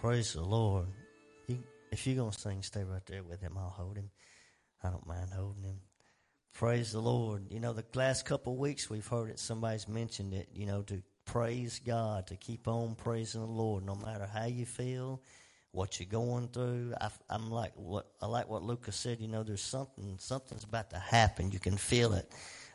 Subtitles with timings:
[0.00, 0.86] Praise the Lord.
[1.46, 1.62] You,
[1.92, 3.52] if you're going to sing, stay right there with him.
[3.58, 4.08] I'll hold him.
[4.82, 5.80] I don't mind holding him.
[6.54, 7.42] Praise the Lord.
[7.50, 10.80] You know, the last couple of weeks we've heard it, somebody's mentioned it, you know,
[10.84, 15.20] to praise God, to keep on praising the Lord no matter how you feel,
[15.72, 16.94] what you're going through.
[16.98, 19.20] I, am like what I like what Lucas said.
[19.20, 21.50] You know, there's something, something's about to happen.
[21.50, 22.26] You can feel it.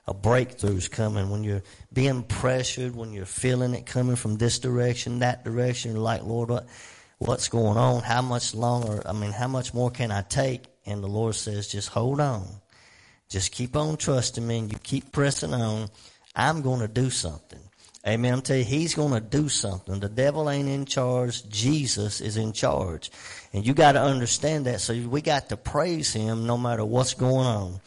[0.07, 5.19] A breakthrough's coming when you're being pressured, when you're feeling it coming from this direction,
[5.19, 5.93] that direction.
[5.93, 6.67] You're like, Lord, what?
[7.17, 10.65] What's going on, how much longer, I mean, how much more can I take?
[10.85, 12.47] And the Lord says, just hold on.
[13.29, 15.89] Just keep on trusting me and you keep pressing on.
[16.35, 17.59] I'm going to do something.
[18.07, 18.33] Amen.
[18.33, 19.99] I'm telling you, he's going to do something.
[19.99, 21.49] The devil ain't in charge.
[21.49, 23.09] Jesus is in charge.
[23.51, 24.81] And you got to understand that.
[24.81, 27.81] So we got to praise him no matter what's going on.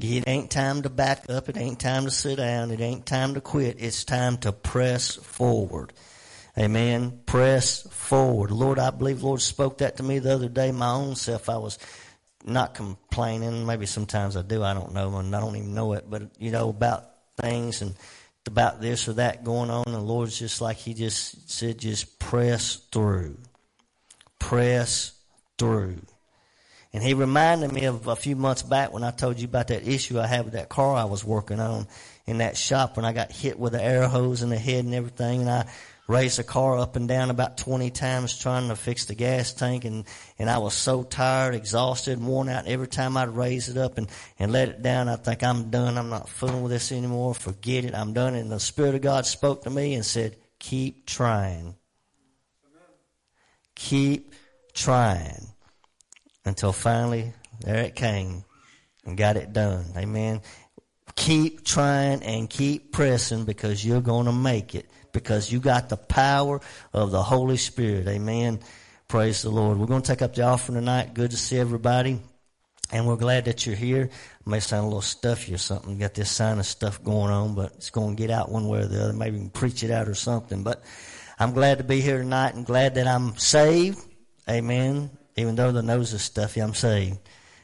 [0.00, 1.48] It ain't time to back up.
[1.48, 2.72] It ain't time to sit down.
[2.72, 3.76] It ain't time to quit.
[3.78, 5.92] It's time to press forward.
[6.58, 7.20] Amen.
[7.24, 8.50] Press forward.
[8.50, 10.70] Lord, I believe Lord spoke that to me the other day.
[10.70, 11.78] My own self, I was
[12.44, 13.64] not complaining.
[13.64, 14.62] Maybe sometimes I do.
[14.62, 16.04] I don't know, and I don't even know it.
[16.08, 17.08] But you know about
[17.40, 17.94] things and
[18.46, 19.84] about this or that going on.
[19.86, 23.38] And the Lord's just like He just said, just press through,
[24.38, 25.12] press
[25.58, 26.02] through.
[26.92, 29.88] And He reminded me of a few months back when I told you about that
[29.88, 31.86] issue I had with that car I was working on
[32.26, 34.94] in that shop when I got hit with the air hose in the head and
[34.94, 35.66] everything, and I
[36.08, 39.84] raised a car up and down about 20 times trying to fix the gas tank
[39.84, 40.04] and,
[40.38, 42.66] and I was so tired, exhausted, worn out.
[42.66, 44.08] Every time I'd raise it up and,
[44.38, 45.96] and let it down, I think I'm done.
[45.96, 47.34] I'm not fooling with this anymore.
[47.34, 47.94] Forget it.
[47.94, 48.34] I'm done.
[48.34, 51.76] And the Spirit of God spoke to me and said, keep trying.
[53.74, 54.34] Keep
[54.74, 55.46] trying
[56.44, 58.44] until finally there it came
[59.04, 59.86] and got it done.
[59.96, 60.40] Amen.
[61.22, 65.96] Keep trying and keep pressing because you're going to make it because you got the
[65.96, 66.60] power
[66.92, 68.08] of the Holy Spirit.
[68.08, 68.58] Amen.
[69.06, 69.78] Praise the Lord.
[69.78, 71.14] We're going to take up the offering tonight.
[71.14, 72.18] Good to see everybody.
[72.90, 74.06] And we're glad that you're here.
[74.06, 75.96] It may sound a little stuffy or something.
[75.96, 78.86] Got this sinus stuff going on, but it's going to get out one way or
[78.86, 79.12] the other.
[79.12, 80.64] Maybe we can preach it out or something.
[80.64, 80.82] But
[81.38, 84.04] I'm glad to be here tonight and glad that I'm saved.
[84.50, 85.08] Amen.
[85.36, 87.18] Even though the nose is stuffy, I'm saved.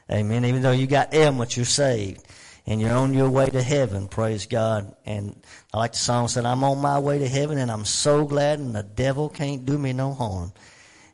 [0.09, 0.45] Amen.
[0.45, 2.25] Even though you got ailments, you're saved
[2.69, 4.09] and you're on your way to heaven.
[4.09, 4.95] Praise God.
[5.07, 5.41] And
[5.73, 8.59] I like the song said, I'm on my way to heaven and I'm so glad
[8.59, 10.53] and the devil can't do me no harm.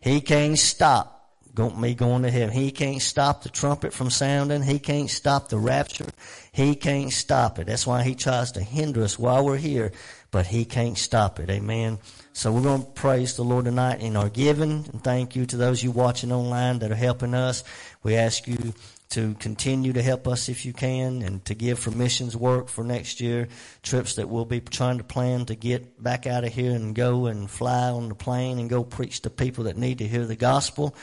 [0.00, 1.14] He can't stop
[1.56, 2.52] me going to heaven.
[2.52, 4.64] He can't stop the trumpet from sounding.
[4.64, 6.08] He can't stop the rapture.
[6.50, 7.68] He can't stop it.
[7.68, 9.92] That's why he tries to hinder us while we're here,
[10.32, 11.50] but he can't stop it.
[11.50, 12.00] Amen.
[12.32, 15.56] So we're going to praise the Lord tonight in our giving and thank you to
[15.56, 17.62] those you watching online that are helping us.
[18.02, 18.74] We ask you
[19.14, 22.82] to continue to help us if you can and to give for missions work for
[22.82, 23.46] next year,
[23.80, 27.26] trips that we'll be trying to plan to get back out of here and go
[27.26, 30.34] and fly on the plane and go preach to people that need to hear the
[30.34, 30.96] gospel.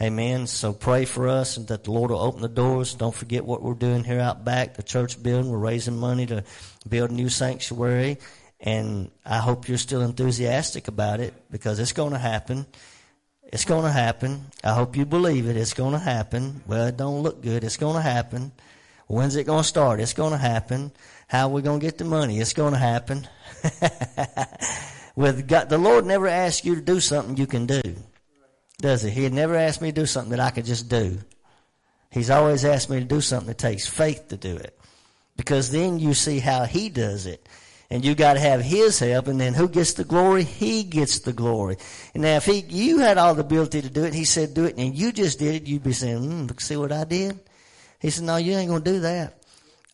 [0.00, 0.46] Amen.
[0.46, 2.94] So pray for us and that the Lord will open the doors.
[2.94, 5.50] Don't forget what we're doing here out back, the church building.
[5.50, 6.44] We're raising money to
[6.88, 8.16] build a new sanctuary.
[8.60, 12.66] And I hope you're still enthusiastic about it because it's going to happen.
[13.50, 14.44] It's going to happen.
[14.62, 15.56] I hope you believe it.
[15.56, 16.62] It's going to happen.
[16.66, 17.64] Well, it don't look good.
[17.64, 18.52] It's going to happen.
[19.06, 20.00] When's it going to start?
[20.00, 20.92] It's going to happen.
[21.28, 22.40] How are we going to get the money?
[22.40, 23.26] It's going to happen.
[25.16, 27.80] With God, the Lord never asks you to do something you can do,
[28.80, 29.10] does He?
[29.10, 31.18] He never asked me to do something that I could just do.
[32.10, 34.78] He's always asked me to do something that takes faith to do it,
[35.36, 37.48] because then you see how He does it
[37.90, 39.28] and you got to have His help.
[39.28, 40.44] And then who gets the glory?
[40.44, 41.76] He gets the glory.
[42.14, 44.64] And now, if He, you had all the ability to do it, He said do
[44.64, 47.38] it, and you just did it, you'd be saying, mm, "Look, see what I did."
[48.00, 49.34] He said, "No, you ain't going to do that.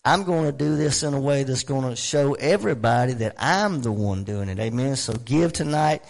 [0.04, 3.82] I'm going to do this in a way that's going to show everybody that I'm
[3.82, 4.96] the one doing it." Amen.
[4.96, 6.02] So give tonight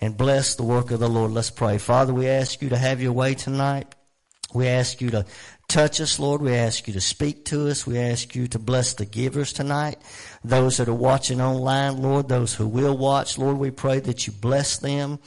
[0.00, 1.32] and bless the work of the Lord.
[1.32, 1.78] Let's pray.
[1.78, 3.94] Father, we ask you to have your way tonight.
[4.54, 5.24] We ask you to
[5.72, 6.42] touch us, Lord.
[6.42, 7.86] We ask you to speak to us.
[7.86, 9.96] We ask you to bless the givers tonight.
[10.44, 14.34] Those that are watching online, Lord, those who will watch, Lord, we pray that you
[14.34, 15.18] bless them.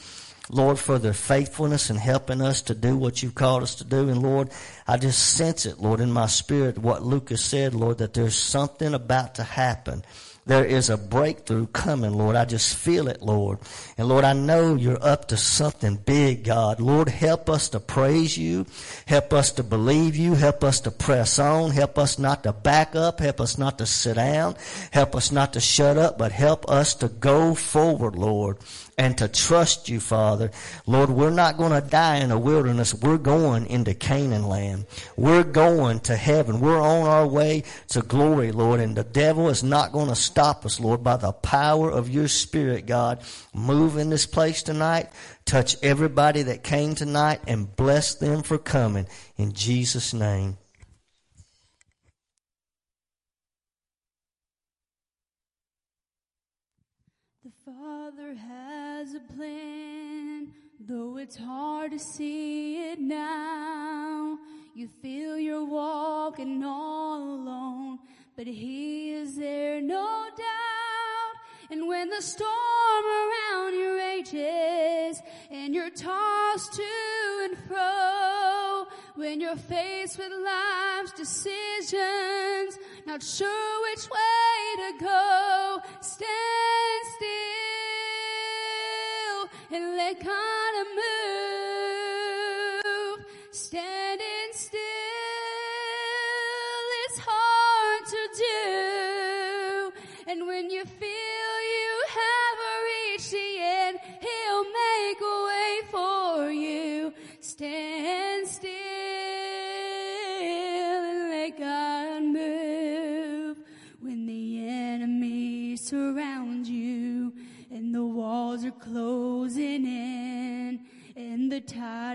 [0.48, 4.08] Lord, for their faithfulness and helping us to do what you've called us to do.
[4.08, 4.50] And Lord,
[4.86, 8.94] I just sense it, Lord, in my spirit, what Lucas said, Lord, that there's something
[8.94, 10.04] about to happen
[10.46, 12.36] there is a breakthrough coming, Lord.
[12.36, 13.58] I just feel it, Lord.
[13.98, 16.80] And Lord, I know you're up to something big, God.
[16.80, 18.64] Lord, help us to praise you.
[19.06, 20.34] Help us to believe you.
[20.34, 21.72] Help us to press on.
[21.72, 23.18] Help us not to back up.
[23.18, 24.54] Help us not to sit down.
[24.92, 28.58] Help us not to shut up, but help us to go forward, Lord
[28.98, 30.50] and to trust you, Father.
[30.86, 32.94] Lord, we're not going to die in a wilderness.
[32.94, 34.86] We're going into Canaan land.
[35.16, 36.60] We're going to heaven.
[36.60, 38.80] We're on our way to glory, Lord.
[38.80, 42.28] And the devil is not going to stop us, Lord, by the power of your
[42.28, 43.20] Spirit, God.
[43.52, 45.10] Move in this place tonight.
[45.44, 49.06] Touch everybody that came tonight and bless them for coming.
[49.36, 50.56] In Jesus' name.
[61.26, 64.38] it's hard to see it now.
[64.76, 67.98] You feel you're walking all alone,
[68.36, 71.34] but He is there, no doubt.
[71.68, 75.20] And when the storm around you rages
[75.50, 78.86] and you're tossed to and fro,
[79.16, 87.46] when you're faced with life's decisions, not sure which way to go, stand still
[89.72, 90.74] and let God
[92.94, 93.26] move.
[93.50, 94.05] Stand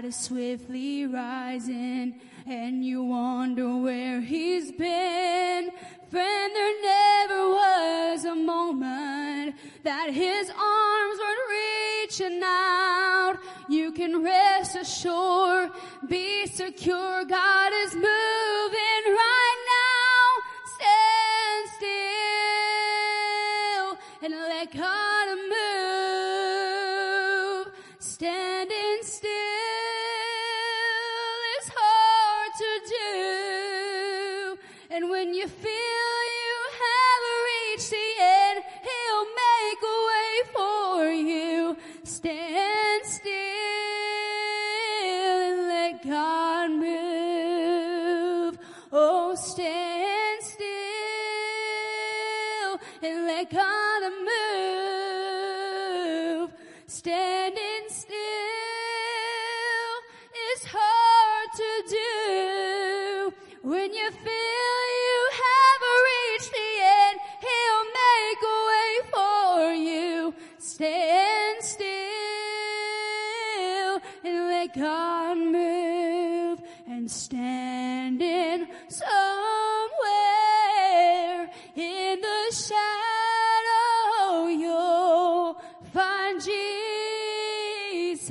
[0.01, 5.69] tide is swiftly rising, and you wonder where he's been.
[6.09, 13.37] Friend, there never was a moment that his arms weren't reaching out.
[13.69, 15.71] You can rest assured,
[16.07, 18.50] be secure, God is moving.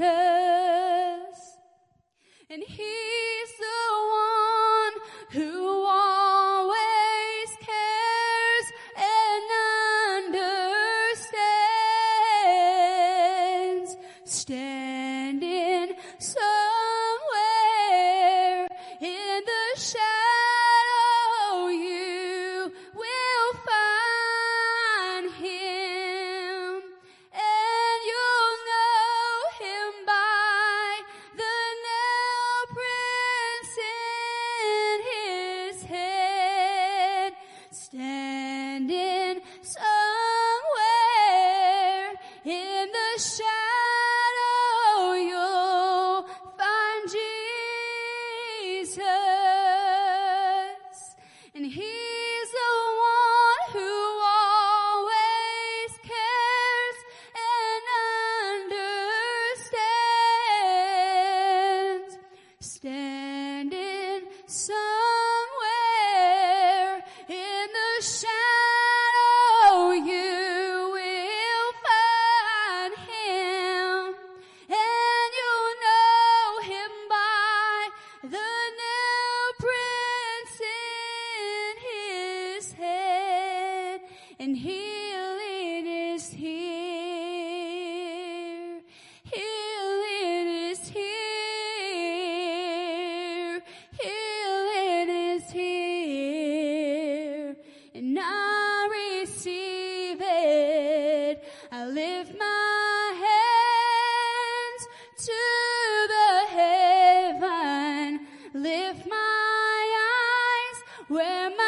[0.00, 1.58] Jesus,
[2.48, 3.09] and He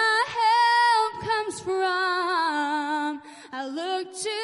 [0.03, 3.11] my help comes from.
[3.59, 4.41] I look to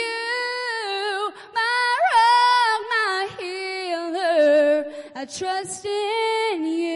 [0.00, 4.84] you, my rock, my healer.
[5.14, 6.87] I trust in you.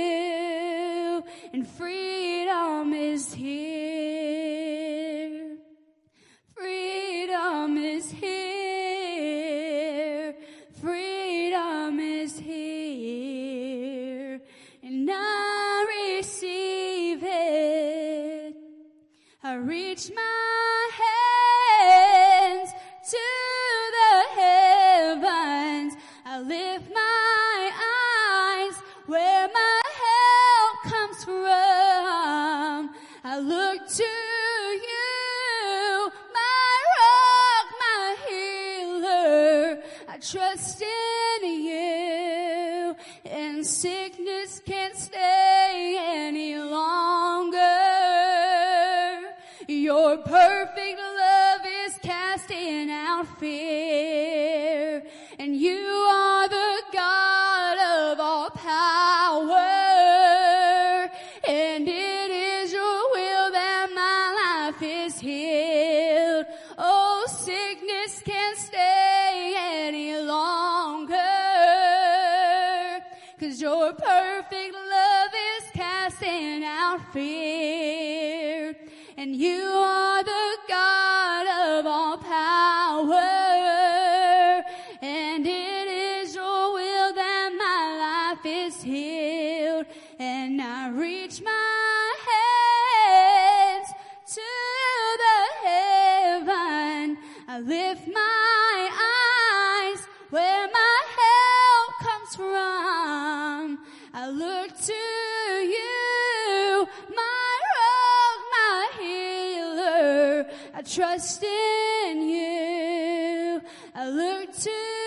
[104.86, 110.46] To you, my rock, my healer.
[110.74, 113.60] I trust in you.
[113.94, 115.01] I look to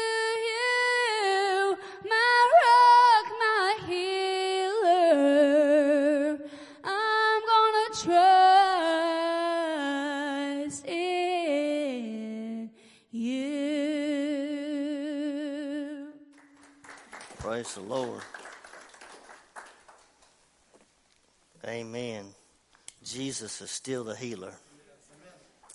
[23.36, 24.54] Jesus is still the healer.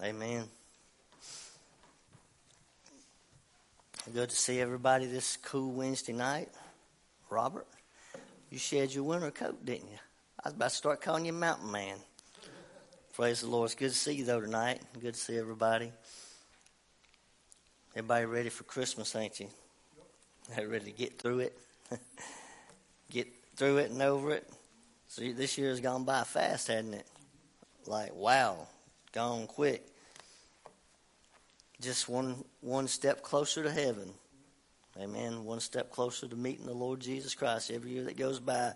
[0.02, 0.44] Amen.
[4.14, 6.48] Good to see everybody this cool Wednesday night.
[7.28, 7.66] Robert,
[8.48, 9.98] you shed your winter coat, didn't you?
[10.42, 11.98] I was about to start calling you Mountain Man.
[13.12, 13.66] Praise the Lord.
[13.66, 14.80] It's good to see you, though, tonight.
[14.98, 15.92] Good to see everybody.
[17.94, 19.48] Everybody ready for Christmas, ain't you?
[20.56, 21.58] Ready to get through it?
[23.10, 24.48] get through it and over it?
[25.08, 27.06] So this year has gone by fast, hasn't it?
[27.86, 28.66] Like, wow,
[29.12, 29.86] gone quick.
[31.80, 34.12] Just one one step closer to heaven.
[35.00, 35.44] Amen.
[35.44, 37.70] One step closer to meeting the Lord Jesus Christ.
[37.70, 38.72] Every year that goes by,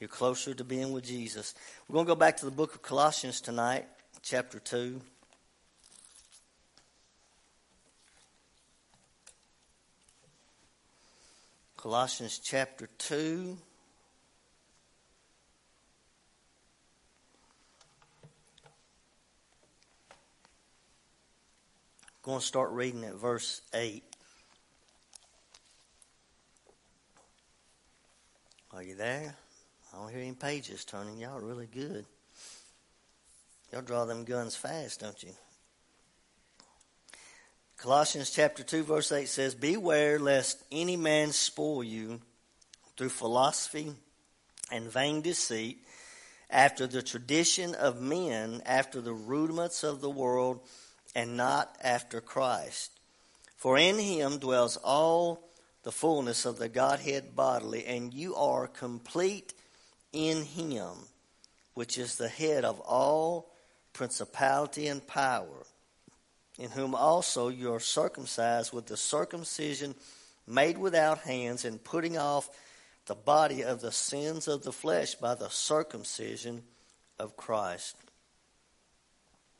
[0.00, 1.54] you're closer to being with Jesus.
[1.88, 3.86] We're going to go back to the book of Colossians tonight,
[4.22, 5.00] chapter 2.
[11.76, 13.58] Colossians chapter 2.
[22.28, 24.04] Going to start reading at verse 8.
[28.70, 29.34] Are you there?
[29.90, 31.16] I don't hear any pages turning.
[31.16, 32.04] Y'all really good.
[33.72, 35.30] Y'all draw them guns fast, don't you?
[37.78, 42.20] Colossians chapter 2, verse 8 says, Beware lest any man spoil you
[42.98, 43.94] through philosophy
[44.70, 45.78] and vain deceit,
[46.50, 50.60] after the tradition of men, after the rudiments of the world
[51.18, 52.92] and not after Christ.
[53.56, 55.50] For in him dwells all
[55.82, 59.52] the fullness of the Godhead bodily, and you are complete
[60.12, 60.92] in him,
[61.74, 63.50] which is the head of all
[63.92, 65.66] principality and power,
[66.56, 69.96] in whom also you are circumcised with the circumcision
[70.46, 72.48] made without hands, and putting off
[73.06, 76.62] the body of the sins of the flesh by the circumcision
[77.18, 77.96] of Christ.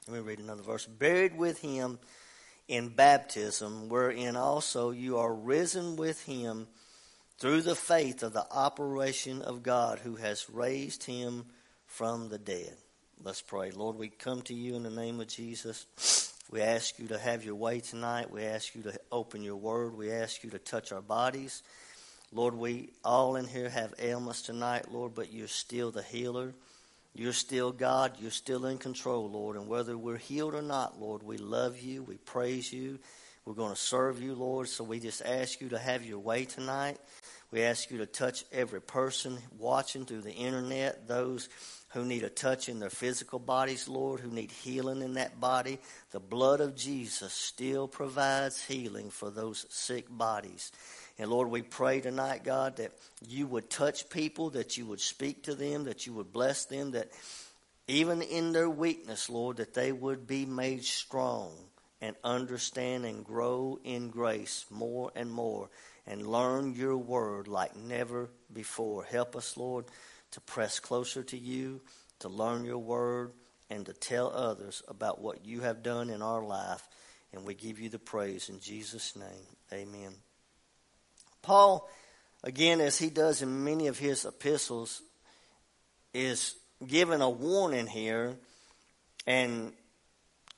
[0.09, 0.87] Let me read another verse.
[0.87, 1.99] Buried with him
[2.67, 6.67] in baptism, wherein also you are risen with him
[7.39, 11.45] through the faith of the operation of God who has raised him
[11.87, 12.75] from the dead.
[13.23, 13.71] Let's pray.
[13.71, 16.33] Lord, we come to you in the name of Jesus.
[16.51, 18.31] We ask you to have your way tonight.
[18.31, 19.95] We ask you to open your word.
[19.95, 21.63] We ask you to touch our bodies.
[22.33, 26.55] Lord, we all in here have ailments tonight, Lord, but you're still the healer.
[27.15, 28.13] You're still God.
[28.21, 29.57] You're still in control, Lord.
[29.57, 32.03] And whether we're healed or not, Lord, we love you.
[32.03, 32.99] We praise you.
[33.45, 34.69] We're going to serve you, Lord.
[34.69, 36.99] So we just ask you to have your way tonight.
[37.51, 41.49] We ask you to touch every person watching through the internet, those
[41.95, 45.79] who need a touch in their physical bodies, Lord, who need healing in that body.
[46.11, 50.71] The blood of Jesus still provides healing for those sick bodies.
[51.19, 52.93] And Lord, we pray tonight, God, that
[53.27, 56.93] you would touch people, that you would speak to them, that you would bless them,
[56.93, 57.11] that
[57.89, 61.53] even in their weakness, Lord, that they would be made strong
[62.01, 65.69] and understand and grow in grace more and more
[66.07, 69.03] and learn your word like never before.
[69.05, 69.87] Help us, Lord,
[70.33, 71.81] to press closer to you,
[72.21, 73.33] to learn your word,
[73.71, 76.87] and to tell others about what you have done in our life.
[77.33, 79.47] And we give you the praise in Jesus' name.
[79.73, 80.15] Amen.
[81.43, 81.89] Paul,
[82.43, 85.03] again, as he does in many of his epistles,
[86.15, 86.55] is
[86.87, 88.37] given a warning here
[89.27, 89.73] and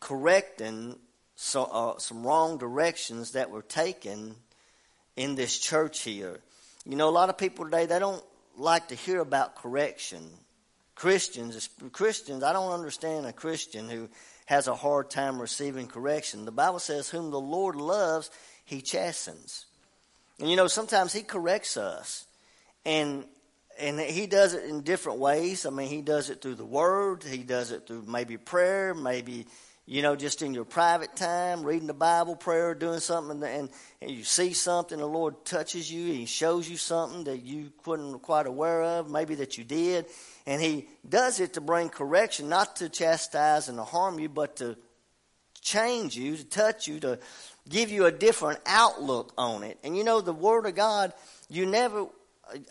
[0.00, 0.96] correcting
[1.37, 4.37] so, uh, some wrong directions that were taken
[5.16, 6.40] in this church here.
[6.84, 8.25] You know, a lot of people today they don't
[8.56, 10.30] like to hear about correction.
[10.94, 14.08] Christians, Christians, I don't understand a Christian who
[14.46, 16.44] has a hard time receiving correction.
[16.44, 18.30] The Bible says, "Whom the Lord loves,
[18.64, 19.64] He chastens."
[20.40, 22.26] And you know, sometimes He corrects us,
[22.85, 23.25] and
[23.78, 25.64] and he does it in different ways.
[25.64, 27.25] I mean, he does it through the word.
[27.25, 29.47] He does it through maybe prayer, maybe
[29.90, 33.68] you know, just in your private time, reading the Bible, prayer, doing something, and,
[34.00, 38.23] and you see something, the Lord touches you, He shows you something that you wasn't
[38.23, 40.06] quite aware of, maybe that you did,
[40.47, 44.54] and He does it to bring correction, not to chastise and to harm you, but
[44.56, 44.76] to
[45.61, 47.18] change you, to touch you, to
[47.69, 49.79] give you a different outlook on it.
[49.85, 51.12] And you know, the Word of God,
[51.49, 52.07] you never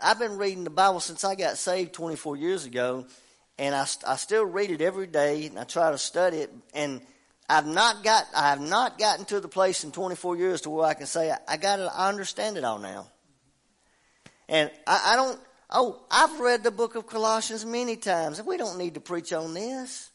[0.02, 3.06] I've been reading the Bible since I got saved 24 years ago,
[3.58, 7.02] and I, I still read it every day, and I try to study it, and
[7.50, 10.86] I've not got I have not gotten to the place in 24 years to where
[10.86, 13.08] I can say I, got it, I understand it all now.
[14.48, 15.40] And I, I don't.
[15.72, 18.42] Oh, I've read the book of Colossians many times.
[18.42, 20.10] We don't need to preach on this.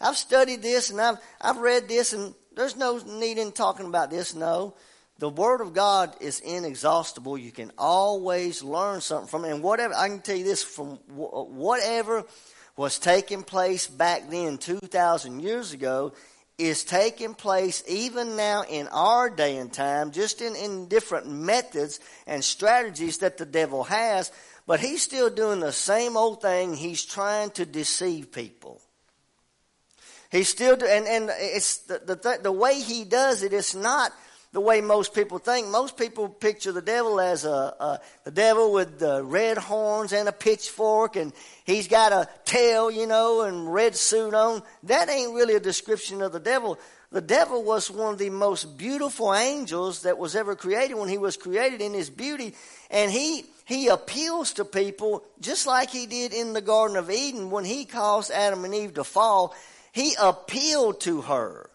[0.00, 4.10] I've studied this and I've I've read this, and there's no need in talking about
[4.10, 4.34] this.
[4.34, 4.74] No,
[5.20, 7.38] the Word of God is inexhaustible.
[7.38, 9.52] You can always learn something from it.
[9.52, 12.24] And whatever, I can tell you this from whatever
[12.76, 16.12] was taking place back then, 2,000 years ago,
[16.58, 22.00] is taking place even now in our day and time, just in, in different methods
[22.26, 24.32] and strategies that the devil has.
[24.66, 26.74] But he's still doing the same old thing.
[26.74, 28.82] He's trying to deceive people.
[30.30, 34.12] He's still, and, and it's the, the, the way he does it, it's not
[34.52, 35.68] the way most people think.
[35.68, 40.32] Most people picture the devil as a, a the devil with red horns and a
[40.32, 41.32] pitchfork, and
[41.64, 44.62] he's got a tail, you know, and red suit on.
[44.84, 46.78] That ain't really a description of the devil.
[47.10, 51.16] The devil was one of the most beautiful angels that was ever created when he
[51.16, 52.54] was created in his beauty,
[52.90, 57.50] and he he appeals to people just like he did in the Garden of Eden
[57.50, 59.54] when he caused Adam and Eve to fall.
[59.92, 61.70] He appealed to her.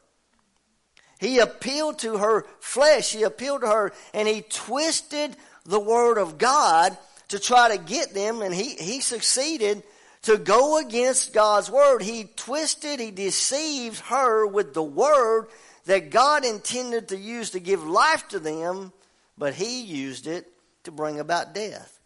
[1.20, 3.12] He appealed to her flesh.
[3.12, 6.98] He appealed to her and he twisted the word of God
[7.30, 9.84] to try to get them and he, he succeeded
[10.24, 12.02] to go against God's word.
[12.02, 15.48] He twisted, he deceived her with the word
[15.86, 18.94] that God intended to use to give life to them,
[19.38, 20.48] but he used it
[20.84, 22.00] to bring about death.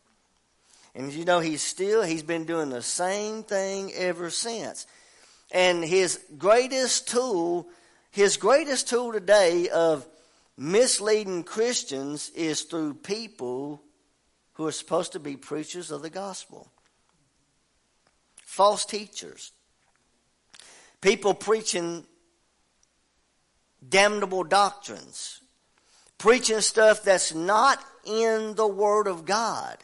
[0.96, 4.88] And you know, he's still, he's been doing the same thing ever since.
[5.52, 7.70] And his greatest tool
[8.18, 10.08] his greatest tool today of
[10.58, 13.84] misleading Christians is through people
[14.54, 16.72] who are supposed to be preachers of the gospel.
[18.38, 19.52] False teachers.
[21.00, 22.08] People preaching
[23.88, 25.42] damnable doctrines.
[26.18, 29.78] Preaching stuff that's not in the Word of God.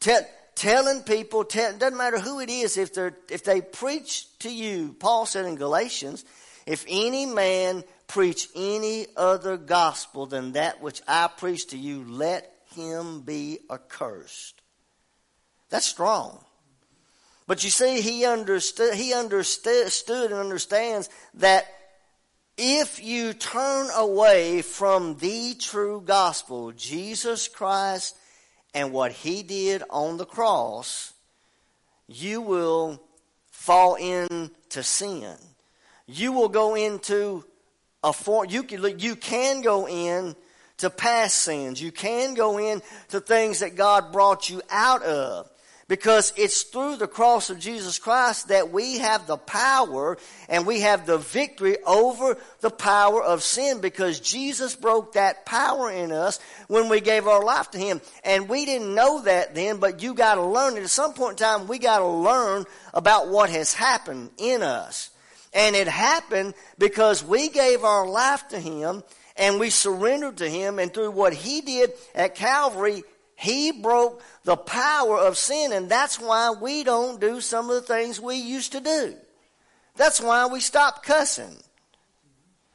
[0.00, 0.20] Tell,
[0.56, 4.96] telling people, tell, doesn't matter who it is, if, they're, if they preach to you,
[4.98, 6.24] Paul said in Galatians,
[6.66, 12.52] if any man preach any other gospel than that which I preach to you, let
[12.74, 14.60] him be accursed.
[15.68, 16.44] That's strong.
[17.46, 21.66] But you see, he understood, he understood and understands that
[22.56, 28.16] if you turn away from the true gospel, Jesus Christ
[28.76, 31.12] and what he did on the cross,
[32.06, 33.02] you will
[33.50, 35.36] fall into sin
[36.06, 37.44] you will go into
[38.02, 40.36] a form, you can, you can go in
[40.78, 41.82] to past sins.
[41.82, 45.50] You can go in to things that God brought you out of.
[45.88, 50.18] Because it's through the cross of Jesus Christ that we have the power
[50.48, 55.88] and we have the victory over the power of sin because Jesus broke that power
[55.88, 58.00] in us when we gave our life to Him.
[58.24, 60.82] And we didn't know that then, but you gotta learn it.
[60.82, 65.10] At some point in time, we gotta learn about what has happened in us.
[65.54, 69.04] And it happened because we gave our life to Him
[69.36, 70.80] and we surrendered to Him.
[70.80, 73.04] And through what He did at Calvary,
[73.36, 77.82] He broke the power of sin, and that's why we don't do some of the
[77.82, 79.14] things we used to do.
[79.94, 81.56] That's why we stopped cussing.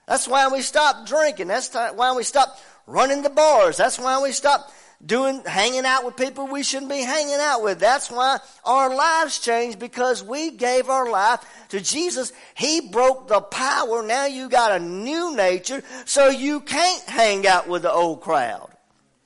[0.07, 1.47] That's why we stopped drinking.
[1.47, 3.77] That's why we stopped running the bars.
[3.77, 4.71] That's why we stopped
[5.03, 7.79] doing, hanging out with people we shouldn't be hanging out with.
[7.79, 12.33] That's why our lives changed because we gave our life to Jesus.
[12.55, 14.03] He broke the power.
[14.03, 18.69] Now you got a new nature, so you can't hang out with the old crowd.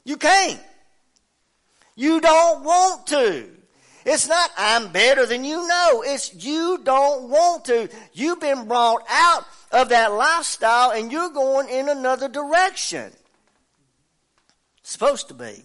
[0.03, 0.61] You can't.
[1.95, 3.49] You don't want to.
[4.05, 5.67] It's not, I'm better than you.
[5.67, 6.03] know.
[6.05, 7.89] it's you don't want to.
[8.13, 13.11] You've been brought out of that lifestyle and you're going in another direction.
[14.83, 15.63] Supposed to be.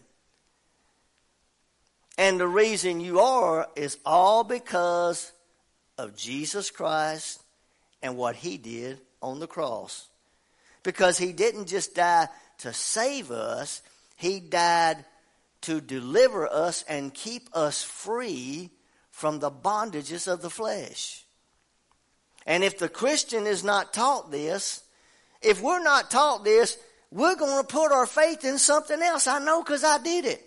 [2.17, 5.33] And the reason you are is all because
[5.99, 7.43] of Jesus Christ
[8.03, 10.09] and what he did on the cross.
[10.83, 13.83] Because he didn't just die to save us,
[14.17, 15.05] he died
[15.63, 18.71] to deliver us and keep us free
[19.11, 21.25] from the bondages of the flesh.
[22.47, 24.83] And if the Christian is not taught this,
[25.43, 26.79] if we're not taught this,
[27.11, 29.27] we're going to put our faith in something else.
[29.27, 30.43] I know because I did it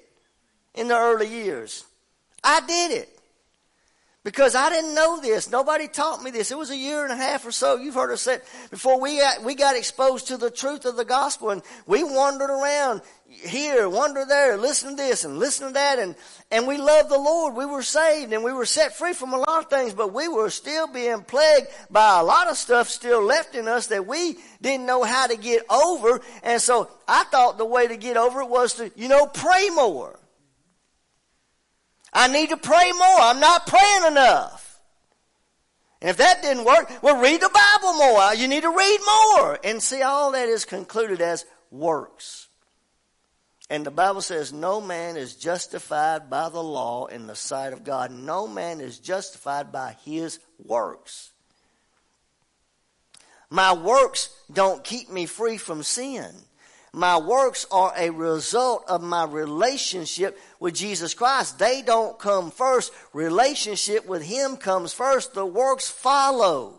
[0.74, 1.86] in the early years.
[2.44, 3.20] I did it
[4.24, 5.50] because I didn't know this.
[5.50, 6.52] Nobody taught me this.
[6.52, 7.78] It was a year and a half or so.
[7.78, 11.06] You've heard us say before we got, we got exposed to the truth of the
[11.06, 16.00] gospel, and we wandered around here, wander there, listen to this and listen to that,
[16.00, 16.16] and
[16.52, 17.56] and we loved the Lord.
[17.56, 20.28] We were saved and we were set free from a lot of things, but we
[20.28, 24.38] were still being plagued by a lot of stuff still left in us that we
[24.62, 26.22] didn't know how to get over.
[26.44, 29.70] And so I thought the way to get over it was to, you know, pray
[29.70, 30.20] more.
[32.14, 33.20] I need to pray more.
[33.20, 34.80] I'm not praying enough.
[36.02, 38.34] And if that didn't work, well, read the Bible more.
[38.34, 39.60] You need to read more.
[39.64, 42.48] And see, all that is concluded as works.
[43.70, 47.84] And the Bible says, no man is justified by the law in the sight of
[47.84, 48.12] God.
[48.12, 51.32] No man is justified by his works.
[53.50, 56.32] My works don't keep me free from sin.
[56.96, 61.58] My works are a result of my relationship with Jesus Christ.
[61.58, 62.94] They don't come first.
[63.14, 65.34] Relationship with Him comes first.
[65.34, 66.76] The works follow.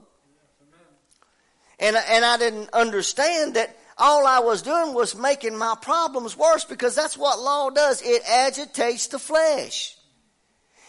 [1.80, 6.64] And, and I didn't understand that all I was doing was making my problems worse
[6.64, 8.00] because that's what law does.
[8.00, 9.96] It agitates the flesh.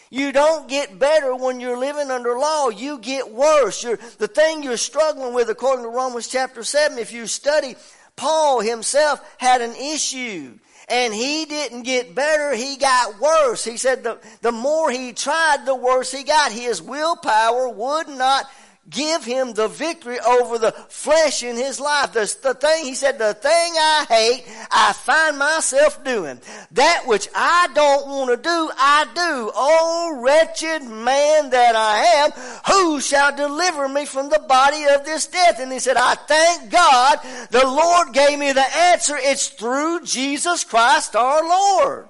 [0.08, 2.68] You don't get better when you're living under law.
[2.68, 3.82] You get worse.
[3.82, 7.74] You're, the thing you're struggling with, according to Romans chapter 7, if you study
[8.16, 13.64] Paul himself had an issue and he didn't get better, he got worse.
[13.64, 16.52] He said the, the more he tried, the worse he got.
[16.52, 18.46] His willpower would not
[18.88, 22.12] give him the victory over the flesh in his life.
[22.12, 26.40] The, the thing, he said, the thing I hate, I find myself doing.
[26.72, 29.50] That which I don't want to do, I do.
[29.54, 32.30] Oh, wretched man that I am,
[32.72, 35.58] who shall deliver me from the body of this death?
[35.58, 37.18] And he said, I thank God
[37.50, 39.16] the Lord gave me the answer.
[39.18, 42.08] It's through Jesus Christ our Lord.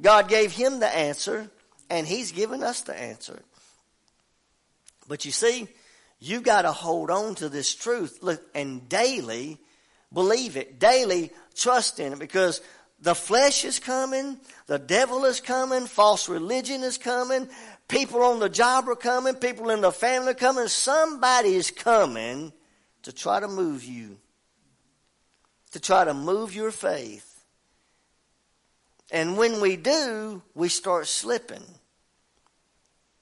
[0.00, 1.50] God gave him the answer,
[1.88, 3.40] and he's given us the answer.
[5.08, 5.68] But you see,
[6.18, 8.22] you got to hold on to this truth
[8.54, 9.58] and daily
[10.12, 12.60] believe it, daily trust in it because
[13.00, 17.48] the flesh is coming, the devil is coming, false religion is coming,
[17.88, 20.68] people on the job are coming, people in the family are coming.
[20.68, 22.52] Somebody is coming
[23.02, 24.18] to try to move you,
[25.72, 27.30] to try to move your faith.
[29.10, 31.62] And when we do, we start slipping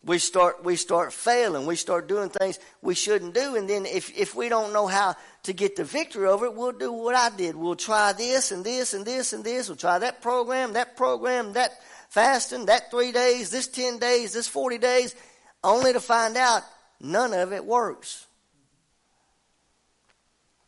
[0.04, 4.16] we start we start failing we start doing things we shouldn't do and then if
[4.18, 7.34] if we don't know how to get the victory over it we'll do what i
[7.36, 7.54] did.
[7.54, 9.68] We'll try this and this and this and this.
[9.68, 11.72] We'll try that program that program that
[12.08, 15.14] fasting that three days this 10 days this 40 days
[15.62, 16.62] only to find out
[17.00, 18.26] none of it works.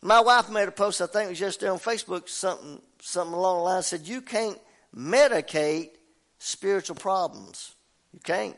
[0.00, 3.58] My wife made a post i think it was yesterday on facebook something something along
[3.58, 4.58] the lines said you can't
[4.96, 5.90] medicate
[6.38, 7.74] spiritual problems.
[8.12, 8.56] You can't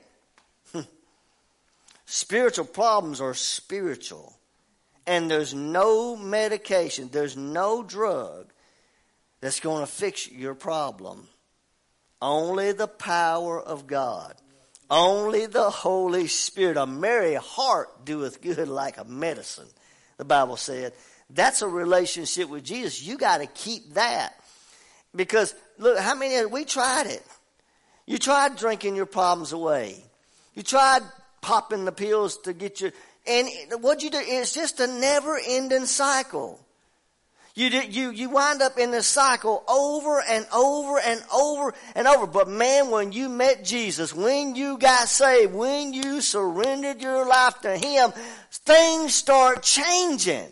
[2.07, 4.39] Spiritual problems are spiritual.
[5.07, 8.53] And there's no medication, there's no drug
[9.41, 11.29] that's going to fix your problem.
[12.23, 14.35] Only the power of God.
[14.89, 16.77] Only the Holy Spirit.
[16.77, 19.69] A merry heart doeth good like a medicine,
[20.17, 20.93] the Bible said.
[21.29, 23.03] That's a relationship with Jesus.
[23.03, 24.35] You got to keep that.
[25.15, 27.23] Because, look, how many, of we tried it.
[28.07, 30.05] You tried drinking your problems away.
[30.55, 31.03] You tried
[31.47, 32.91] popping the pills to get you.
[33.25, 33.49] And
[33.81, 36.61] what you do, it's just a never ending cycle.
[37.55, 42.27] You, you, you wind up in this cycle over and over and over and over.
[42.27, 47.61] But man, when you met Jesus, when you got saved, when you surrendered your life
[47.61, 48.13] to Him,
[48.51, 50.49] things start changing.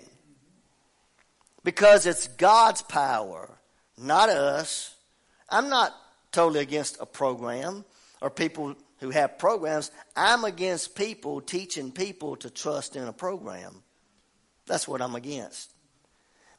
[1.65, 3.51] Because it's God's power,
[3.99, 4.95] not us.
[5.51, 5.93] I'm not
[6.31, 7.85] totally against a program
[8.21, 9.91] or people who have programs.
[10.17, 13.83] I'm against people teaching people to trust in a program.
[14.67, 15.75] That's what I'm against.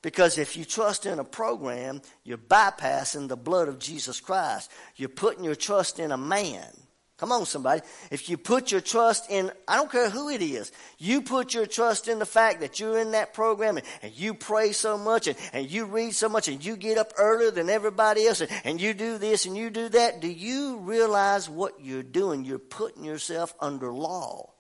[0.04, 4.72] Because if you trust in a program, you're bypassing the blood of Jesus Christ.
[4.96, 6.70] You're putting your trust in a man.
[7.18, 7.82] Come on, somebody.
[8.12, 11.66] If you put your trust in, I don't care who it is, you put your
[11.66, 15.28] trust in the fact that you're in that program and, and you pray so much
[15.28, 18.52] and, and you read so much and you get up earlier than everybody else and,
[18.66, 20.20] and you do this and you do that.
[20.20, 22.44] Do you realize what you're doing?
[22.44, 24.52] You're putting yourself under law.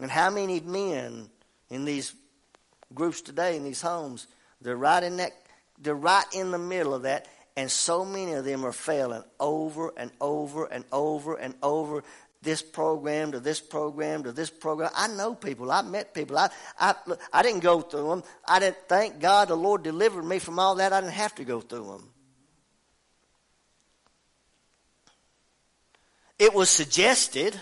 [0.00, 1.28] And how many men
[1.68, 2.14] in these
[2.94, 4.28] groups today, in these homes,
[4.62, 5.32] they're right in that,
[5.78, 9.92] they're right in the middle of that and so many of them are failing over
[9.96, 12.02] and over and over and over.
[12.42, 14.90] This program to this program to this program.
[14.94, 15.72] I know people.
[15.72, 16.36] I met people.
[16.36, 16.94] I, I,
[17.32, 18.22] I didn't go through them.
[18.46, 20.92] I didn't thank God the Lord delivered me from all that.
[20.92, 22.10] I didn't have to go through them.
[26.38, 27.58] It was suggested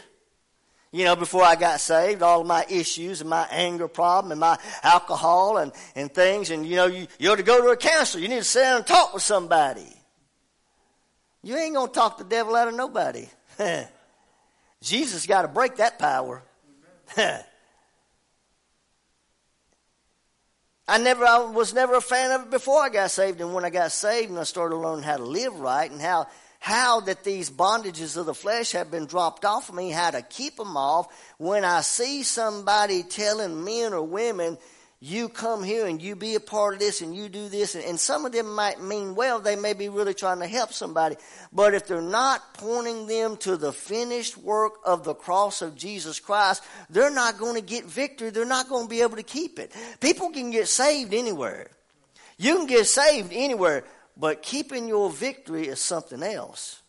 [0.92, 4.38] you know, before I got saved, all of my issues and my anger problem and
[4.38, 6.50] my alcohol and, and things.
[6.50, 8.22] And, you know, you, you ought to go to a counselor.
[8.22, 9.87] You need to sit down and talk with somebody.
[11.42, 13.26] You ain't going to talk the devil out of nobody.
[14.83, 16.42] Jesus got to break that power.
[17.16, 17.44] I
[20.98, 23.40] never, I was never a fan of it before I got saved.
[23.40, 26.26] And when I got saved and I started learning how to live right and how
[26.62, 30.22] how that these bondages of the flesh have been dropped off of me, how to
[30.22, 31.12] keep them off.
[31.37, 34.57] When I see somebody telling men or women,
[35.01, 37.83] you come here and you be a part of this and you do this, and,
[37.83, 41.16] and some of them might mean well, they may be really trying to help somebody.
[41.53, 46.20] But if they're not pointing them to the finished work of the cross of Jesus
[46.20, 48.31] Christ, they're not going to get victory.
[48.31, 49.72] They're not going to be able to keep it.
[49.98, 51.70] People can get saved anywhere.
[52.38, 53.83] You can get saved anywhere.
[54.16, 56.83] But keeping your victory is something else.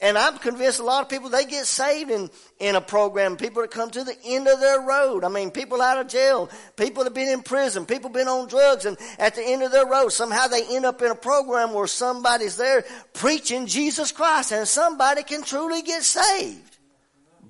[0.00, 3.36] And I'm convinced a lot of people, they get saved in, in a program.
[3.36, 5.24] People that come to the end of their road.
[5.24, 8.48] I mean, people out of jail, people that have been in prison, people been on
[8.48, 11.72] drugs, and at the end of their road, somehow they end up in a program
[11.72, 16.76] where somebody's there preaching Jesus Christ, and somebody can truly get saved.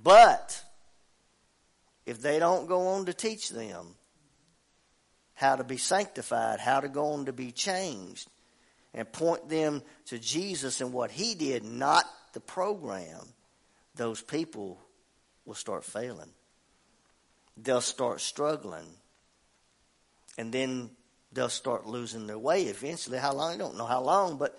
[0.02, 0.62] But,
[2.04, 3.96] if they don't go on to teach them,
[5.44, 8.30] how to be sanctified, how to go on to be changed,
[8.94, 13.20] and point them to Jesus and what He did, not the program,
[13.94, 14.80] those people
[15.44, 16.30] will start failing.
[17.58, 18.86] They'll start struggling.
[20.38, 20.90] And then
[21.30, 23.18] they'll start losing their way eventually.
[23.18, 23.52] How long?
[23.52, 24.58] I don't know how long, but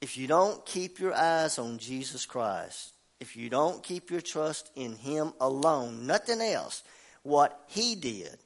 [0.00, 4.70] if you don't keep your eyes on Jesus Christ, if you don't keep your trust
[4.76, 6.84] in Him alone, nothing else,
[7.24, 8.38] what He did,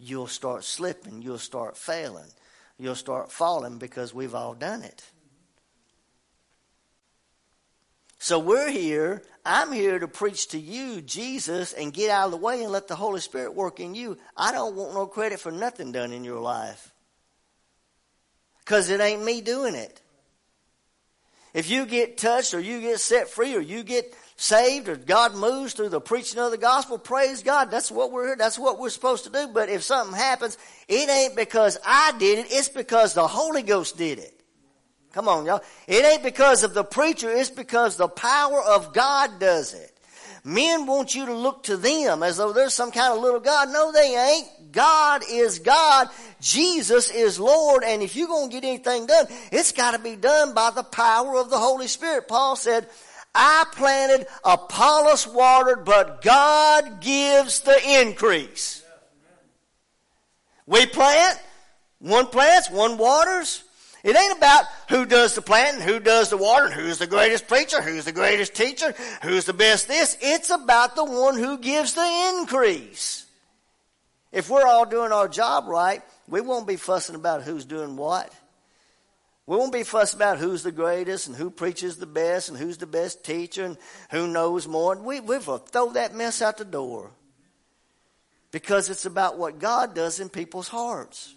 [0.00, 2.30] you'll start slipping, you'll start failing,
[2.78, 5.04] you'll start falling because we've all done it.
[8.18, 9.22] So we're here.
[9.46, 12.86] I'm here to preach to you Jesus and get out of the way and let
[12.86, 14.18] the Holy Spirit work in you.
[14.36, 16.92] I don't want no credit for nothing done in your life.
[18.58, 20.02] Because it ain't me doing it.
[21.54, 25.34] If you get touched or you get set free or you get saved or God
[25.34, 27.70] moves through the preaching of the gospel, praise God.
[27.70, 28.36] That's what we're here.
[28.36, 29.48] That's what we're supposed to do.
[29.48, 30.56] But if something happens,
[30.88, 32.46] it ain't because I did it.
[32.48, 34.42] It's because the Holy Ghost did it.
[35.12, 35.62] Come on, y'all.
[35.86, 37.30] It ain't because of the preacher.
[37.30, 39.92] It's because the power of God does it.
[40.42, 43.68] Men want you to look to them as though there's some kind of little God.
[43.68, 44.72] No, they ain't.
[44.72, 46.08] God is God.
[46.40, 47.84] Jesus is Lord.
[47.84, 50.82] And if you're going to get anything done, it's got to be done by the
[50.82, 52.26] power of the Holy Spirit.
[52.26, 52.88] Paul said,
[53.34, 58.84] I planted, Apollos watered, but God gives the increase.
[60.66, 61.38] We plant,
[61.98, 63.62] one plants, one waters.
[64.02, 67.82] It ain't about who does the planting, who does the watering, who's the greatest preacher,
[67.82, 70.16] who's the greatest teacher, who's the best this.
[70.20, 73.26] It's about the one who gives the increase.
[74.32, 78.32] If we're all doing our job right, we won't be fussing about who's doing what.
[79.50, 82.78] We won't be fussing about who's the greatest and who preaches the best and who's
[82.78, 83.76] the best teacher and
[84.12, 84.94] who knows more.
[84.94, 87.10] We, we will throw that mess out the door
[88.52, 91.34] because it's about what God does in people's hearts.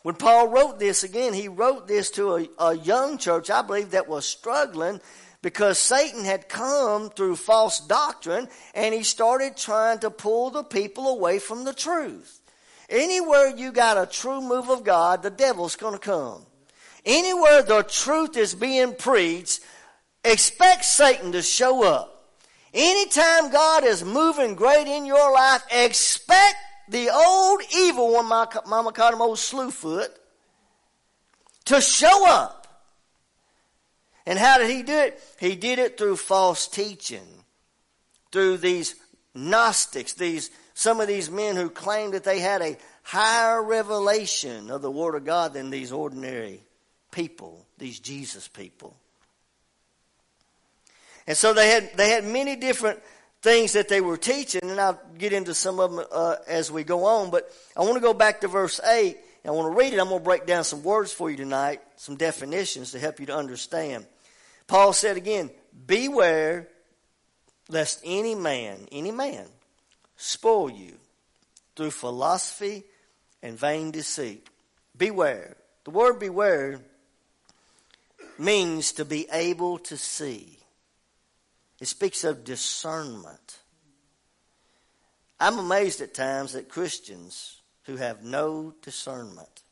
[0.00, 3.90] When Paul wrote this again, he wrote this to a, a young church, I believe,
[3.90, 5.02] that was struggling
[5.42, 11.08] because Satan had come through false doctrine and he started trying to pull the people
[11.08, 12.40] away from the truth.
[12.88, 16.42] Anywhere you got a true move of God, the devil's going to come.
[17.04, 19.60] Anywhere the truth is being preached,
[20.24, 22.12] expect Satan to show up.
[22.72, 26.56] Anytime God is moving great in your life, expect
[26.88, 30.08] the old evil one, my mama called him old slewfoot,
[31.64, 32.66] to show up.
[34.26, 35.20] And how did he do it?
[35.38, 37.26] He did it through false teaching,
[38.30, 38.96] through these
[39.34, 44.82] Gnostics, these some of these men who claimed that they had a higher revelation of
[44.82, 46.60] the Word of God than these ordinary
[47.10, 48.94] people, these Jesus people.
[51.26, 53.00] And so they had they had many different
[53.40, 56.84] things that they were teaching, and I'll get into some of them uh, as we
[56.84, 57.30] go on.
[57.30, 59.16] But I want to go back to verse eight.
[59.46, 59.98] I want to read it.
[59.98, 63.24] I'm going to break down some words for you tonight, some definitions to help you
[63.26, 64.04] to understand.
[64.66, 65.48] Paul said again,
[65.86, 66.68] Beware
[67.70, 69.46] lest any man, any man,
[70.16, 70.94] spoil you
[71.74, 72.84] through philosophy
[73.42, 74.48] and vain deceit.
[74.96, 75.56] Beware.
[75.84, 76.80] The word beware
[78.38, 80.58] means to be able to see.
[81.80, 83.58] It speaks of discernment.
[85.38, 89.62] I'm amazed at times at Christians who have no discernment,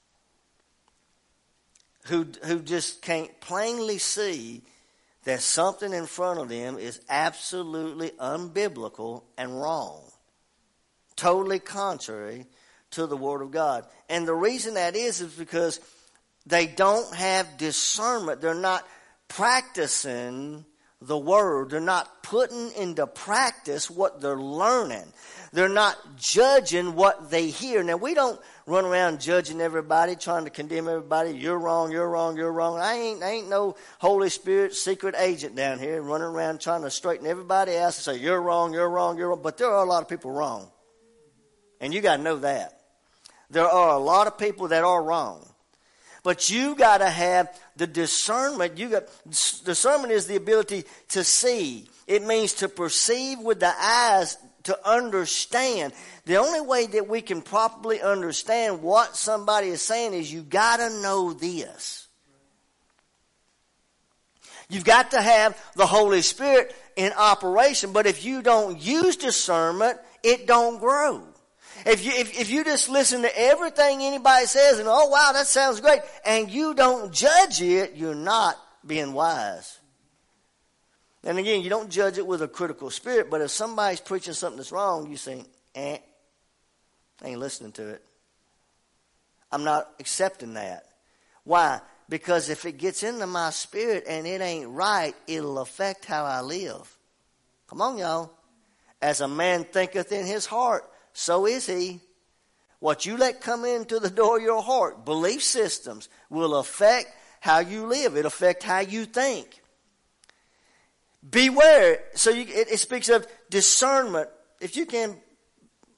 [2.07, 4.63] who, who just can't plainly see
[5.25, 10.03] that something in front of them is absolutely unbiblical and wrong,
[11.17, 12.47] totally contrary
[12.93, 13.85] to the Word of God.
[14.09, 15.81] And the reason that is is because
[16.47, 18.41] they don't have discernment.
[18.41, 18.87] They're not
[19.29, 20.65] practicing
[21.01, 21.71] the Word.
[21.71, 25.05] They're not putting into practice what they're learning.
[25.53, 27.83] They're not judging what they hear.
[27.83, 31.31] Now, we don't run around judging everybody, trying to condemn everybody.
[31.31, 32.79] You're wrong, you're wrong, you're wrong.
[32.79, 36.91] I ain't, I ain't no Holy Spirit secret agent down here running around trying to
[36.91, 39.41] straighten everybody else and say, you're wrong, you're wrong, you're wrong.
[39.43, 40.71] But there are a lot of people wrong.
[41.85, 42.81] And you got to know that.
[43.51, 45.47] There are a lot of people that are wrong.
[46.23, 48.79] But you got to have the discernment.
[48.79, 51.87] You got discernment is the ability to see.
[52.07, 55.93] It means to perceive with the eyes to understand.
[56.25, 60.79] The only way that we can properly understand what somebody is saying is you got
[60.79, 62.09] to know this.
[64.71, 69.99] You've got to have the Holy Spirit in operation, but if you don't use discernment,
[70.23, 71.34] it don't grow.
[71.87, 75.47] If you, if, if you just listen to everything anybody says and, oh wow, that
[75.47, 79.79] sounds great, and you don't judge it, you're not being wise.
[81.25, 84.59] And again, you don't judge it with a critical spirit, but if somebody's preaching something
[84.59, 85.45] that's wrong, you say,
[85.75, 85.99] eh,
[87.23, 88.05] I ain't listening to it.
[89.51, 90.87] I'm not accepting that.
[91.45, 91.81] Why?
[92.09, 96.41] Because if it gets into my spirit and it ain't right, it'll affect how I
[96.41, 96.99] live.
[97.69, 98.31] Come on, y'all.
[99.01, 102.01] As a man thinketh in his heart, so is he.
[102.81, 107.09] What you let come into the door of your heart, belief systems, will affect
[107.41, 108.17] how you live.
[108.17, 109.63] It'll affect how you think.
[111.29, 112.01] Beware.
[112.15, 114.29] So you, it, it speaks of discernment.
[114.61, 115.17] If you can,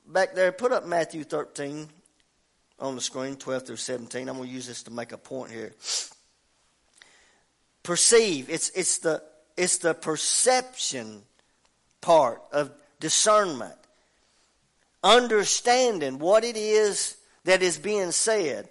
[0.06, 1.88] back there, put up Matthew 13
[2.78, 4.28] on the screen, 12 through 17.
[4.28, 5.72] I'm going to use this to make a point here.
[7.82, 8.48] Perceive.
[8.50, 9.22] It's, it's, the,
[9.56, 11.22] it's the perception
[12.00, 13.76] part of discernment
[15.02, 18.68] understanding what it is that is being said.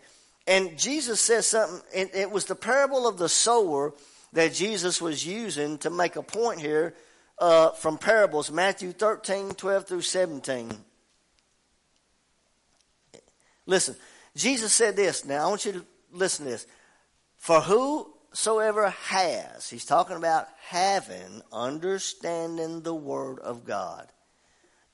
[0.47, 3.93] And Jesus says something, it was the parable of the sower
[4.33, 6.93] that Jesus was using to make a point here
[7.39, 10.71] uh, from parables, Matthew 13, 12 through 17.
[13.65, 13.95] Listen,
[14.35, 15.25] Jesus said this.
[15.25, 16.67] Now, I want you to listen to this.
[17.37, 24.07] For whosoever has, he's talking about having, understanding the Word of God.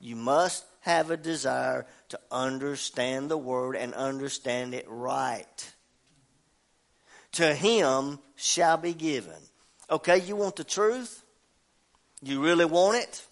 [0.00, 5.72] You must have a desire to understand the word and understand it right.
[7.32, 9.40] To him shall be given.
[9.90, 11.24] Okay, you want the truth?
[12.20, 13.24] You really want it?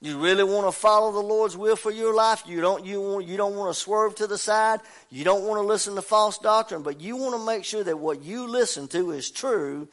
[0.00, 2.44] You really want to follow the Lord's will for your life?
[2.46, 4.80] You don't, you, want, you don't want to swerve to the side.
[5.10, 7.98] You don't want to listen to false doctrine, but you want to make sure that
[7.98, 9.88] what you listen to is true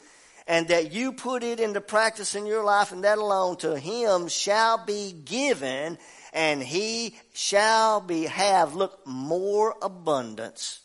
[0.46, 4.28] and that you put it into practice in your life and that alone to him
[4.28, 5.98] shall be given
[6.36, 10.80] and he shall be have look more abundance.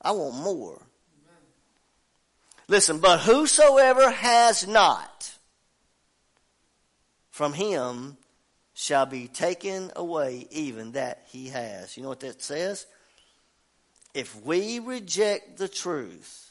[0.00, 0.82] I want more.
[2.68, 5.32] Listen, but whosoever has not
[7.30, 8.18] from him
[8.74, 11.96] shall be taken away even that he has.
[11.96, 12.86] You know what that says?
[14.12, 16.50] If we reject the truth,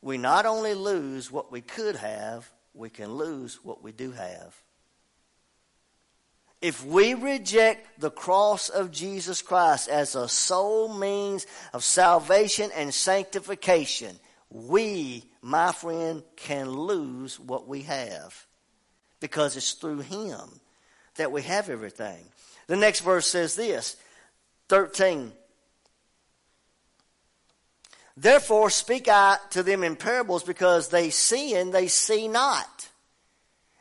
[0.00, 4.60] we not only lose what we could have, we can lose what we do have.
[6.62, 12.94] If we reject the cross of Jesus Christ as a sole means of salvation and
[12.94, 14.16] sanctification,
[14.48, 18.46] we, my friend, can lose what we have
[19.18, 20.60] because it's through Him
[21.16, 22.24] that we have everything.
[22.68, 23.96] The next verse says this
[24.68, 25.32] 13.
[28.16, 32.88] Therefore speak I to them in parables because they see and they see not,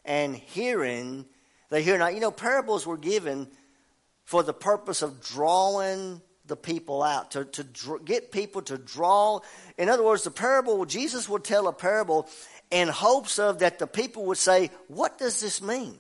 [0.04, 1.26] and hearing
[1.72, 2.14] they hear not.
[2.14, 3.48] You know, parables were given
[4.26, 9.40] for the purpose of drawing the people out, to, to dr- get people to draw.
[9.78, 12.28] In other words, the parable, Jesus would tell a parable
[12.70, 15.98] in hopes of that the people would say, What does this mean?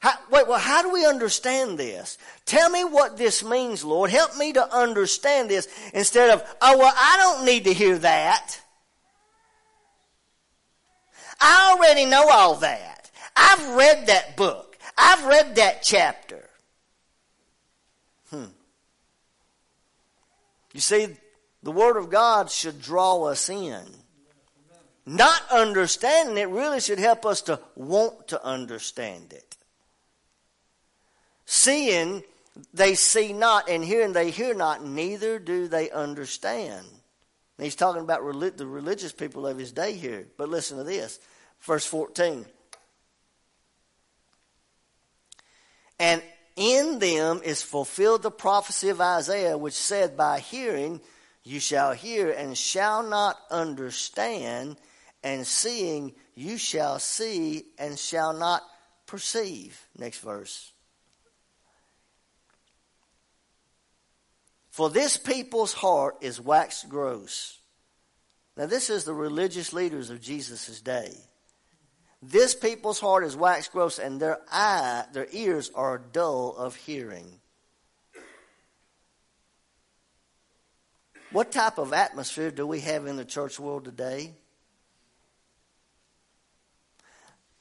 [0.00, 2.16] How, wait, well, how do we understand this?
[2.46, 4.10] Tell me what this means, Lord.
[4.10, 8.60] Help me to understand this instead of, oh, well, I don't need to hear that.
[11.40, 12.97] I already know all that.
[13.38, 14.76] I've read that book.
[14.96, 16.48] I've read that chapter.
[18.30, 18.46] Hmm.
[20.72, 21.16] You see,
[21.62, 23.84] the Word of God should draw us in.
[25.06, 29.56] Not understanding it really should help us to want to understand it.
[31.46, 32.22] Seeing
[32.74, 36.86] they see not, and hearing they hear not, neither do they understand.
[37.56, 38.20] And he's talking about
[38.56, 40.26] the religious people of his day here.
[40.36, 41.20] But listen to this.
[41.60, 42.44] Verse 14.
[45.98, 46.22] And
[46.56, 51.00] in them is fulfilled the prophecy of Isaiah, which said, By hearing
[51.44, 54.76] you shall hear and shall not understand,
[55.22, 58.62] and seeing you shall see and shall not
[59.06, 59.80] perceive.
[59.96, 60.72] Next verse.
[64.70, 67.58] For this people's heart is waxed gross.
[68.56, 71.16] Now, this is the religious leaders of Jesus' day.
[72.20, 77.40] This people's heart is waxed gross, and their eye, their ears are dull of hearing.
[81.30, 84.32] What type of atmosphere do we have in the church world today?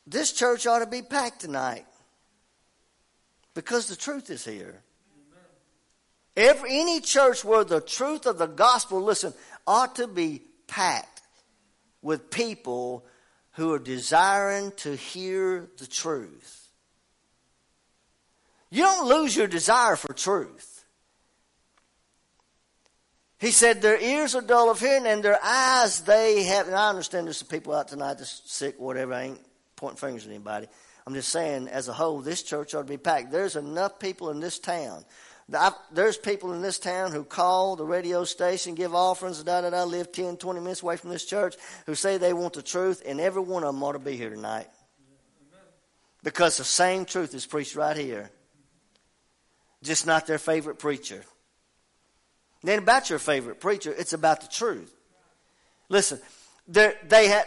[0.08, 1.86] This church ought to be packed tonight
[3.54, 4.82] because the truth is here.
[6.38, 9.34] Every, any church where the truth of the gospel, listen,
[9.66, 11.22] ought to be packed
[12.02, 13.04] with people
[13.58, 16.70] who are desiring to hear the truth.
[18.70, 20.86] You don't lose your desire for truth.
[23.40, 26.68] He said, Their ears are dull of hearing, and their eyes they have.
[26.68, 29.16] And I understand there's some people out tonight that's sick, whatever.
[29.16, 29.42] I ain't
[29.76, 30.68] pointing fingers at anybody.
[31.08, 33.32] I'm just saying, as a whole, this church ought to be packed.
[33.32, 35.04] There's enough people in this town
[35.50, 39.84] there's people in this town who call the radio station, give offerings, da da da,
[39.84, 43.22] live 10, 20 minutes away from this church, who say they want the truth, and
[43.22, 44.68] every one of them ought to be here tonight.
[46.24, 48.30] Because the same truth is preached right here,
[49.84, 51.24] just not their favorite preacher.
[52.64, 54.94] It ain't about your favorite preacher, it's about the truth.
[55.88, 56.20] Listen,
[56.68, 56.94] they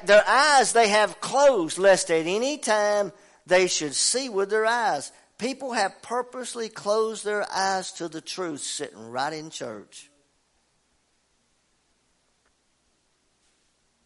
[0.05, 3.13] their eyes they have closed, lest at any time
[3.47, 8.61] they should see with their eyes People have purposely closed their eyes to the truth
[8.61, 10.11] sitting right in church.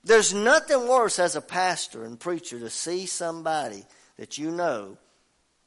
[0.05, 3.85] There's nothing worse as a pastor and preacher to see somebody
[4.17, 4.97] that you know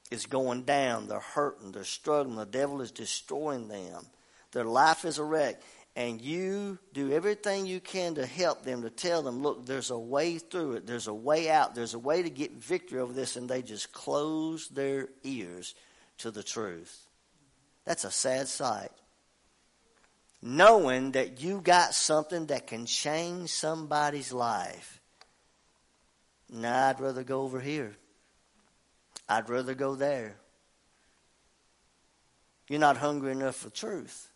[0.10, 4.06] is going down, they're hurting, they're struggling, the devil is destroying them,
[4.54, 5.62] their life is a wreck,
[5.98, 9.98] and you do everything you can to help them, to tell them, look, there's a
[9.98, 13.36] way through it, there's a way out, there's a way to get victory over this,
[13.36, 15.74] and they just close their ears
[16.20, 17.08] to the truth.
[17.84, 18.92] That's a sad sight.
[20.40, 25.02] Knowing that you got something that can change somebody's life.
[26.48, 27.96] Nah, I'd rather go over here.
[29.28, 30.36] I'd rather go there.
[32.70, 34.30] You're not hungry enough for truth.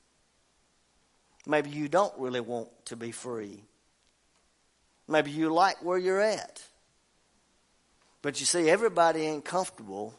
[1.45, 3.63] Maybe you don't really want to be free.
[5.07, 6.61] Maybe you like where you're at.
[8.21, 10.13] But you see, everybody ain't comfortable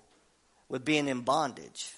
[0.68, 1.92] with being in bondage.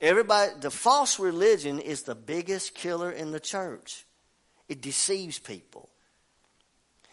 [0.00, 4.04] Everybody, the false religion is the biggest killer in the church.
[4.68, 5.88] It deceives people.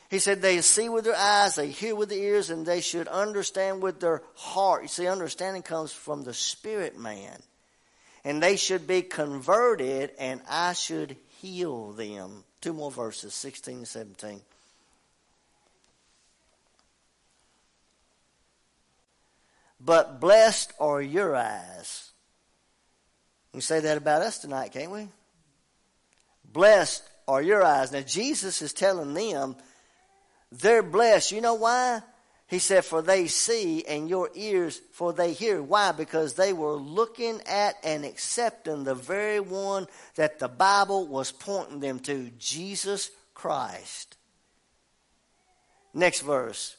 [0.10, 3.08] He said they see with their eyes, they hear with their ears, and they should
[3.08, 4.84] understand with their heart.
[4.84, 7.42] You see, understanding comes from the spirit man
[8.24, 12.44] and they should be converted, and I should heal them.
[12.62, 14.42] Two more verses, 16 and 17.
[19.80, 22.12] But blessed are your eyes.
[23.54, 25.10] We say that about us tonight, can't we?
[26.52, 27.92] Blessed are your eyes.
[27.92, 29.56] Now, Jesus is telling them
[30.52, 31.32] They're blessed.
[31.32, 32.02] You know why?
[32.54, 35.60] He said, For they see, and your ears, for they hear.
[35.60, 35.92] Why?
[35.92, 39.88] Because they were looking at and accepting the very one
[40.18, 44.18] that the Bible was pointing them to Jesus Christ.
[45.96, 46.76] Next verse.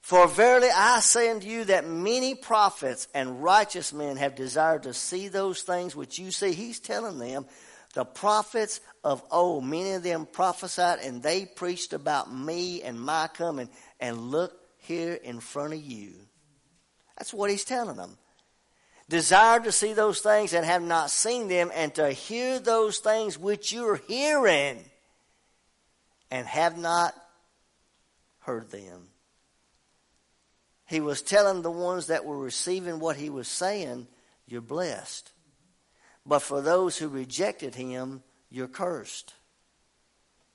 [0.00, 4.94] For verily I say unto you that many prophets and righteous men have desired to
[4.94, 6.52] see those things which you see.
[6.52, 7.44] He's telling them,
[7.92, 13.28] the prophets of old, many of them prophesied and they preached about me and my
[13.28, 13.68] coming.
[14.00, 16.14] And look here in front of you.
[17.16, 18.16] That's what he's telling them.
[19.08, 23.38] Desire to see those things and have not seen them, and to hear those things
[23.38, 24.82] which you're hearing
[26.30, 27.14] and have not
[28.40, 29.08] heard them.
[30.86, 34.06] He was telling the ones that were receiving what he was saying,
[34.46, 35.30] You're blessed.
[36.24, 39.34] But for those who rejected him, you're cursed.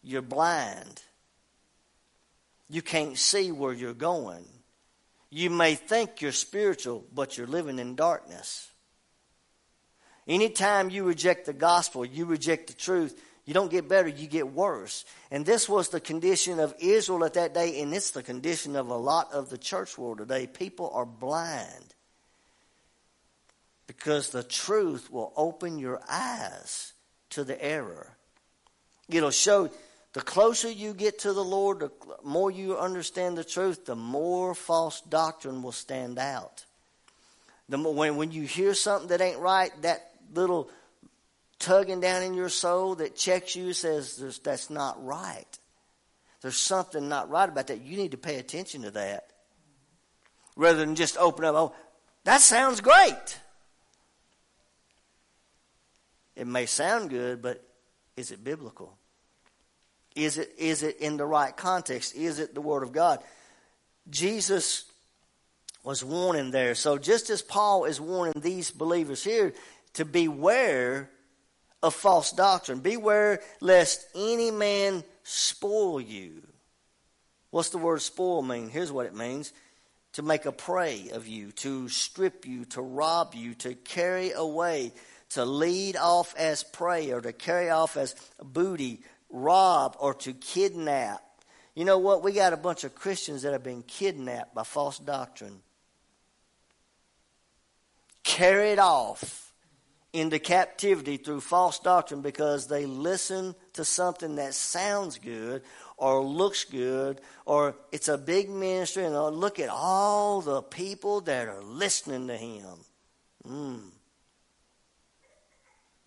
[0.01, 1.01] You're blind.
[2.69, 4.45] You can't see where you're going.
[5.29, 8.69] You may think you're spiritual, but you're living in darkness.
[10.27, 14.53] Anytime you reject the gospel, you reject the truth, you don't get better, you get
[14.53, 15.05] worse.
[15.31, 18.89] And this was the condition of Israel at that day, and it's the condition of
[18.89, 20.47] a lot of the church world today.
[20.47, 21.95] People are blind
[23.87, 26.93] because the truth will open your eyes
[27.31, 28.15] to the error.
[29.09, 29.69] It'll show
[30.13, 31.91] the closer you get to the Lord, the
[32.23, 36.65] more you understand the truth, the more false doctrine will stand out.
[37.69, 40.69] The more, when, when you hear something that ain't right, that little
[41.59, 45.45] tugging down in your soul that checks you says that's not right.
[46.41, 47.81] There's something not right about that.
[47.81, 49.27] You need to pay attention to that.
[50.55, 51.75] Rather than just open up, oh,
[52.23, 53.39] that sounds great.
[56.37, 57.63] It may sound good, but
[58.15, 58.95] is it biblical?
[60.15, 62.15] Is it, is it in the right context?
[62.15, 63.19] Is it the Word of God?
[64.09, 64.85] Jesus
[65.83, 66.75] was warning there.
[66.75, 69.53] So just as Paul is warning these believers here
[69.93, 71.09] to beware
[71.81, 76.43] of false doctrine, beware lest any man spoil you.
[77.49, 78.69] What's the word spoil mean?
[78.69, 79.53] Here's what it means
[80.13, 84.91] to make a prey of you, to strip you, to rob you, to carry away
[85.29, 91.21] to lead off as prey or to carry off as booty, rob, or to kidnap.
[91.75, 92.23] You know what?
[92.23, 95.61] We got a bunch of Christians that have been kidnapped by false doctrine,
[98.23, 99.47] carried off
[100.13, 105.61] into captivity through false doctrine because they listen to something that sounds good
[105.97, 111.47] or looks good or it's a big ministry and look at all the people that
[111.47, 112.77] are listening to him.
[113.47, 113.91] Mm.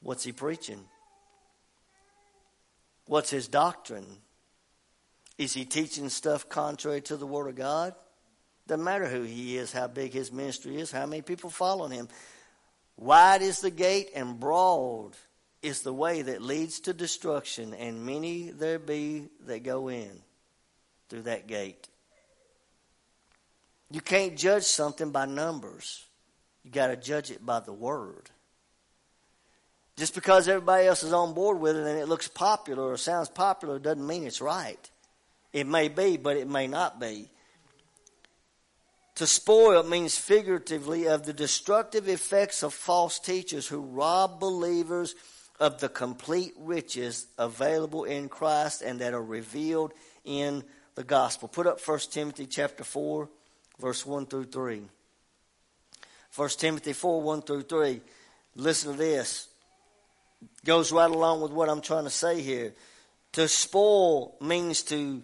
[0.03, 0.84] What's he preaching?
[3.07, 4.07] What's his doctrine?
[5.36, 7.94] Is he teaching stuff contrary to the Word of God?
[8.66, 12.09] Doesn't matter who he is, how big his ministry is, how many people follow him.
[12.96, 15.16] Wide is the gate and broad
[15.62, 20.11] is the way that leads to destruction, and many there be that go in
[21.09, 21.88] through that gate.
[23.90, 26.07] You can't judge something by numbers.
[26.62, 28.30] You got to judge it by the word.
[30.01, 33.28] Just because everybody else is on board with it and it looks popular or sounds
[33.28, 34.90] popular doesn't mean it's right.
[35.53, 37.28] It may be, but it may not be.
[39.16, 45.14] To spoil means figuratively of the destructive effects of false teachers who rob believers
[45.61, 49.92] of the complete riches available in Christ and that are revealed
[50.24, 51.46] in the gospel.
[51.46, 53.28] Put up 1 Timothy chapter 4,
[53.78, 54.80] verse 1 through 3.
[56.34, 58.01] 1 Timothy 4, 1 through 3.
[58.57, 59.49] Listen to this
[60.64, 62.74] goes right along with what I'm trying to say here.
[63.32, 65.22] To spoil means to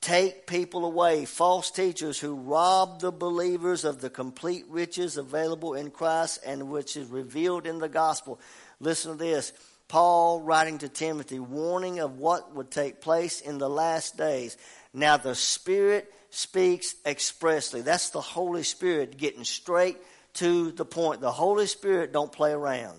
[0.00, 5.90] take people away, false teachers who rob the believers of the complete riches available in
[5.90, 8.40] Christ and which is revealed in the gospel.
[8.80, 9.52] Listen to this.
[9.88, 14.56] Paul writing to Timothy, warning of what would take place in the last days.
[14.92, 17.82] Now the Spirit speaks expressly.
[17.82, 19.96] That's the Holy Spirit getting straight
[20.34, 21.20] to the point.
[21.20, 22.98] The Holy Spirit don't play around.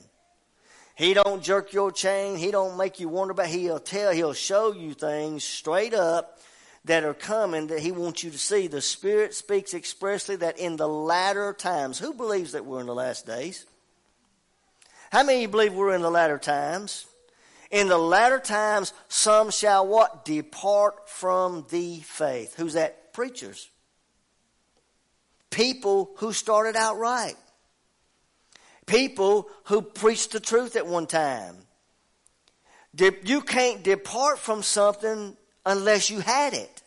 [0.98, 2.38] He don't jerk your chain.
[2.38, 3.46] He don't make you wonder about.
[3.46, 4.12] He'll tell.
[4.12, 6.40] He'll show you things straight up
[6.86, 8.66] that are coming that he wants you to see.
[8.66, 12.00] The Spirit speaks expressly that in the latter times.
[12.00, 13.68] Who believes that we're in the last days?
[15.12, 17.06] How many believe we're in the latter times?
[17.70, 20.26] In the latter times, some shall what?
[20.26, 22.56] Depart from the faith.
[22.56, 23.14] Who's that?
[23.14, 23.70] Preachers.
[25.52, 27.36] People who started out right.
[28.88, 31.56] People who preached the truth at one time.
[32.94, 36.82] you can't depart from something unless you had it.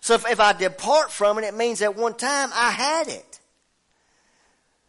[0.00, 3.40] So if, if I depart from it, it means at one time I had it.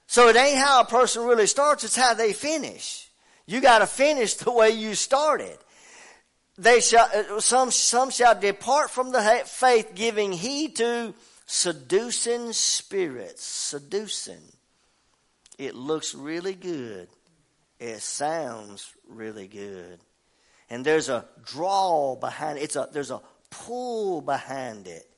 [0.08, 3.10] So it ain't how a person really starts, it's how they finish.
[3.46, 5.58] You got to finish the way you started.
[6.58, 11.14] They shall, uh, some, some shall depart from the faith, giving heed to
[11.46, 13.44] seducing spirits.
[13.44, 14.42] Seducing.
[15.58, 17.08] It looks really good.
[17.80, 20.00] It sounds really good.
[20.70, 22.62] And there's a draw behind it.
[22.62, 25.10] It's a, there's a pull behind it.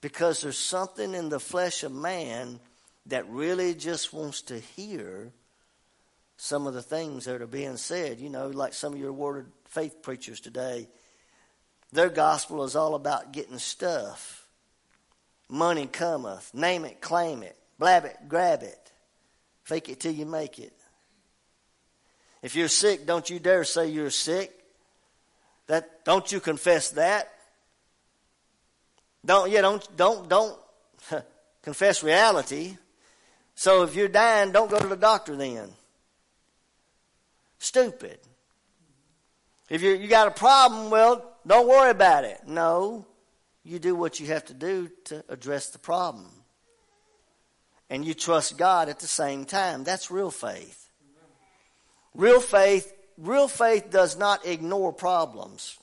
[0.00, 2.58] Because there's something in the flesh of man
[3.06, 5.32] that really just wants to hear
[6.36, 8.18] some of the things that are being said.
[8.18, 10.88] You know, like some of your word faith preachers today,
[11.92, 14.48] their gospel is all about getting stuff.
[15.48, 18.81] Money cometh, name it, claim it, blab it, grab it,
[19.64, 20.72] fake it till you make it.
[22.42, 24.52] If you're sick, don't you dare say you're sick.
[25.68, 27.32] That don't you confess that.
[29.24, 30.58] Don't yeah, don't don't don't
[31.62, 32.76] confess reality.
[33.54, 35.70] So if you're dying, don't go to the doctor then.
[37.58, 38.18] Stupid.
[39.70, 42.40] If you you got a problem, well, don't worry about it.
[42.46, 43.06] No.
[43.64, 46.41] You do what you have to do to address the problem.
[47.92, 49.84] And you trust God at the same time.
[49.84, 50.88] That's real faith.
[52.14, 55.76] Real faith, real faith does not ignore problems.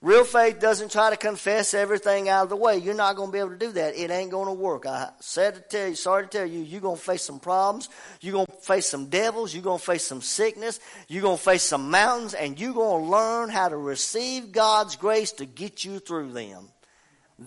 [0.00, 2.78] Real faith doesn't try to confess everything out of the way.
[2.78, 3.94] You're not going to be able to do that.
[3.94, 4.86] It ain't going to work.
[4.86, 7.90] I said to tell you, sorry to tell you, you're going to face some problems.
[8.22, 9.52] You're going to face some devils.
[9.52, 10.80] You're going to face some sickness.
[11.08, 14.96] You're going to face some mountains, and you're going to learn how to receive God's
[14.96, 16.70] grace to get you through them.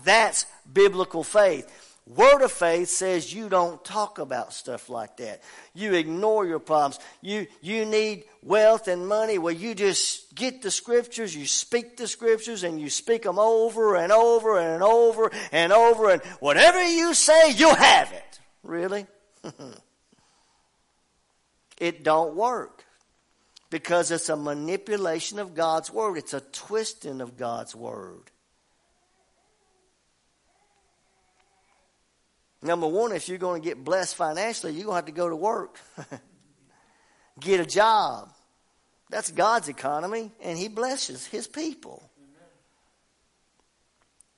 [0.04, 1.89] That's biblical faith.
[2.10, 5.44] Word of faith says you don't talk about stuff like that.
[5.76, 7.00] You ignore your problems.
[7.22, 9.38] You, you need wealth and money.
[9.38, 13.96] Well, you just get the scriptures, you speak the scriptures, and you speak them over
[13.96, 18.40] and over and over and over, and whatever you say, you'll have it.
[18.64, 19.06] Really?
[21.80, 22.86] it don't work.
[23.70, 26.18] Because it's a manipulation of God's word.
[26.18, 28.32] It's a twisting of God's word.
[32.62, 35.30] Number one, if you're going to get blessed financially, you're going to have to go
[35.30, 35.80] to work,
[37.40, 38.30] get a job.
[39.10, 42.04] That's God's economy, and He blesses His people.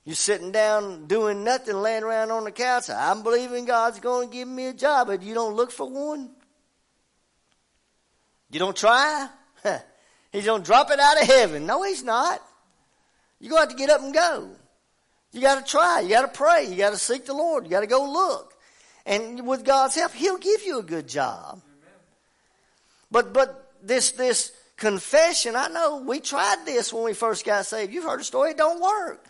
[0.04, 2.90] You're sitting down doing nothing, laying around on the couch.
[2.90, 6.30] I'm believing God's going to give me a job, but you don't look for one.
[8.50, 9.28] You don't try.
[10.32, 11.66] he's going to drop it out of heaven.
[11.66, 12.40] No, He's not.
[13.38, 14.50] You're going to have to get up and go.
[15.32, 16.00] You got to try.
[16.00, 16.66] You got to pray.
[16.66, 17.64] You got to seek the Lord.
[17.64, 18.54] You got to go look.
[19.04, 21.60] And with God's help, He'll give you a good job.
[23.10, 27.92] But but this this confession, I know we tried this when we first got saved.
[27.92, 28.50] You've heard the story.
[28.50, 29.26] It don't work.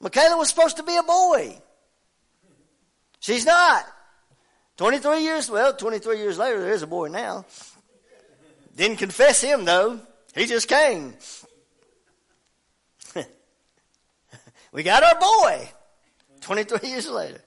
[0.00, 1.60] Michaela was supposed to be a boy.
[3.20, 3.84] She's not.
[4.76, 7.44] 23 years, well, 23 years later, there is a boy now.
[8.76, 10.00] Didn't confess him though.
[10.34, 11.14] He just came.
[14.72, 15.70] We got our boy
[16.40, 17.40] 23 years later.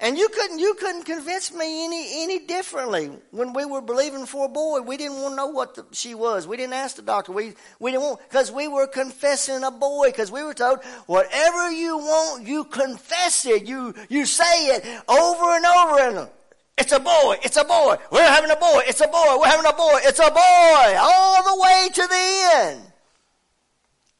[0.00, 3.10] And you couldn't, you couldn't convince me any, any differently.
[3.30, 6.14] When we were believing for a boy, we didn't want to know what the, she
[6.14, 6.46] was.
[6.46, 7.32] We didn't ask the doctor.
[7.32, 11.70] We, we didn't want, because we were confessing a boy, because we were told, whatever
[11.70, 13.64] you want, you confess it.
[13.66, 16.28] You, you say it over and over and
[16.76, 17.36] it's a boy.
[17.42, 17.96] It's a boy.
[18.10, 18.82] We're having a boy.
[18.86, 19.38] It's a boy.
[19.38, 20.00] We're having a boy.
[20.02, 20.96] It's a boy.
[20.98, 22.93] All the way to the end.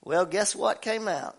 [0.05, 1.37] Well, guess what came out?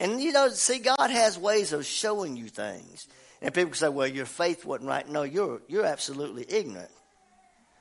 [0.00, 3.06] And you know, see, God has ways of showing you things.
[3.42, 5.08] And people say, well, your faith wasn't right.
[5.08, 6.90] No, you're, you're absolutely ignorant.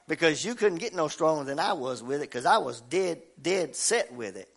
[0.07, 3.21] Because you couldn't get no stronger than I was with it because I was dead,
[3.41, 4.49] dead set with it.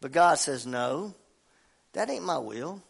[0.00, 1.14] But God says, no,
[1.92, 2.82] that ain't my will.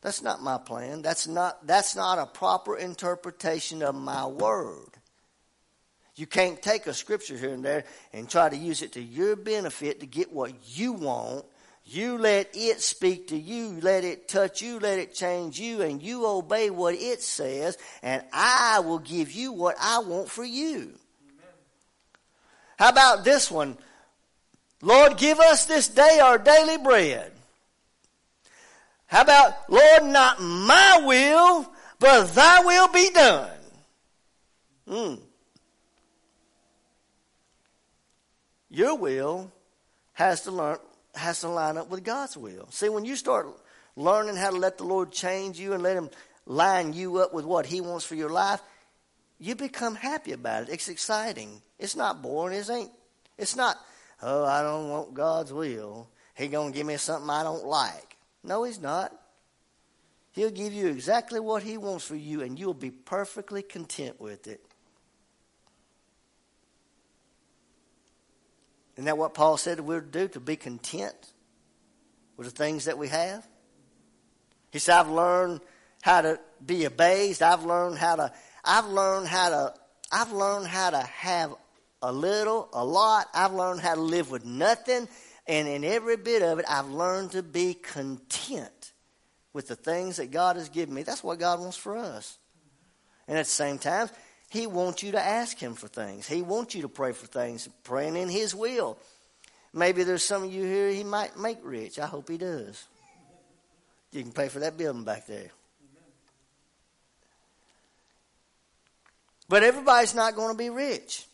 [0.00, 1.02] That's not my plan.
[1.02, 4.90] That's not, that's not a proper interpretation of my word.
[6.14, 9.34] You can't take a scripture here and there and try to use it to your
[9.34, 11.46] benefit to get what you want.
[11.84, 16.00] You let it speak to you, let it touch you, let it change you, and
[16.00, 20.78] you obey what it says, and I will give you what I want for you.
[20.78, 21.52] Amen.
[22.78, 23.76] How about this one?
[24.80, 27.32] Lord, give us this day our daily bread.
[29.06, 33.50] How about, Lord, not my will, but thy will be done.
[34.88, 35.14] Hmm.
[38.72, 39.52] Your will
[40.14, 40.78] has to learn
[41.14, 42.68] has to line up with God's will.
[42.70, 43.46] See, when you start
[43.96, 46.08] learning how to let the Lord change you and let Him
[46.46, 48.62] line you up with what He wants for your life,
[49.38, 50.68] you become happy about it.
[50.70, 51.60] It's exciting.
[51.78, 52.58] It's not boring.
[52.58, 52.90] It ain't.
[53.36, 53.76] It's not.
[54.22, 56.08] Oh, I don't want God's will.
[56.34, 58.16] He gonna give me something I don't like.
[58.42, 59.12] No, He's not.
[60.30, 64.46] He'll give you exactly what He wants for you, and you'll be perfectly content with
[64.46, 64.64] it.
[68.94, 70.28] Isn't that what Paul said we're to do?
[70.28, 71.14] To be content
[72.36, 73.46] with the things that we have?
[74.70, 75.60] He said, I've learned
[76.02, 77.42] how to be abased.
[77.42, 78.32] I've learned how to,
[78.64, 79.74] I've learned how to,
[80.10, 81.54] I've learned how to have
[82.02, 83.28] a little, a lot.
[83.34, 85.08] I've learned how to live with nothing.
[85.46, 88.92] And in every bit of it, I've learned to be content
[89.52, 91.02] with the things that God has given me.
[91.02, 92.38] That's what God wants for us.
[93.28, 94.08] And at the same time,
[94.52, 96.28] He wants you to ask Him for things.
[96.28, 98.98] He wants you to pray for things, praying in His will.
[99.72, 101.98] Maybe there's some of you here He might make rich.
[101.98, 102.84] I hope He does.
[104.10, 105.48] You can pay for that building back there.
[109.48, 111.24] But everybody's not going to be rich.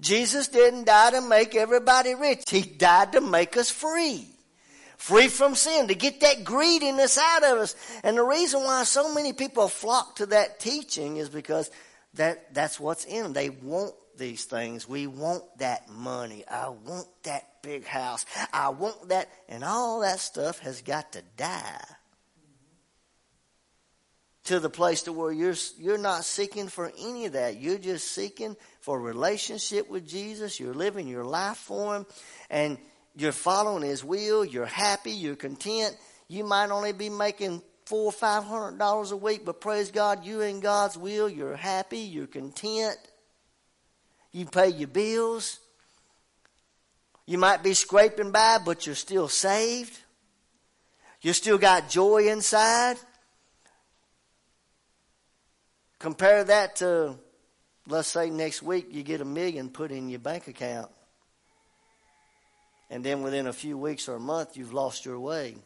[0.00, 2.42] Jesus didn't die to make everybody rich.
[2.50, 4.26] He died to make us free.
[4.96, 7.76] Free from sin, to get that greediness out of us.
[8.02, 11.70] And the reason why so many people flock to that teaching is because
[12.14, 13.32] that, that's what's in them.
[13.32, 14.88] They want these things.
[14.88, 16.44] We want that money.
[16.48, 18.26] I want that big house.
[18.52, 19.28] I want that.
[19.48, 21.84] And all that stuff has got to die
[24.44, 27.60] to the place to where you're you're not seeking for any of that.
[27.60, 30.58] You're just seeking for relationship with Jesus.
[30.58, 32.06] You're living your life for him
[32.50, 32.78] and
[33.14, 34.44] you're following his will.
[34.44, 35.96] You're happy, you're content.
[36.28, 37.62] You might only be making
[37.92, 41.56] four or five hundred dollars a week, but praise God, you're in God's will, you're
[41.56, 42.96] happy, you're content.
[44.32, 45.60] You pay your bills.
[47.26, 49.94] You might be scraping by, but you're still saved.
[51.20, 52.96] You still got joy inside.
[55.98, 57.16] Compare that to,
[57.86, 60.90] let's say next week you get a million put in your bank account.
[62.88, 65.56] And then within a few weeks or a month, you've lost your way.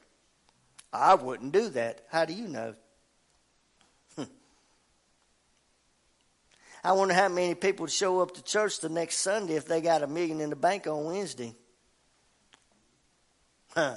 [0.97, 2.05] I wouldn't do that.
[2.11, 2.74] How do you know?
[4.16, 4.24] Hmm.
[6.82, 9.80] I wonder how many people would show up to church the next Sunday if they
[9.80, 11.55] got a million in the bank on Wednesday.
[13.74, 13.97] Huh.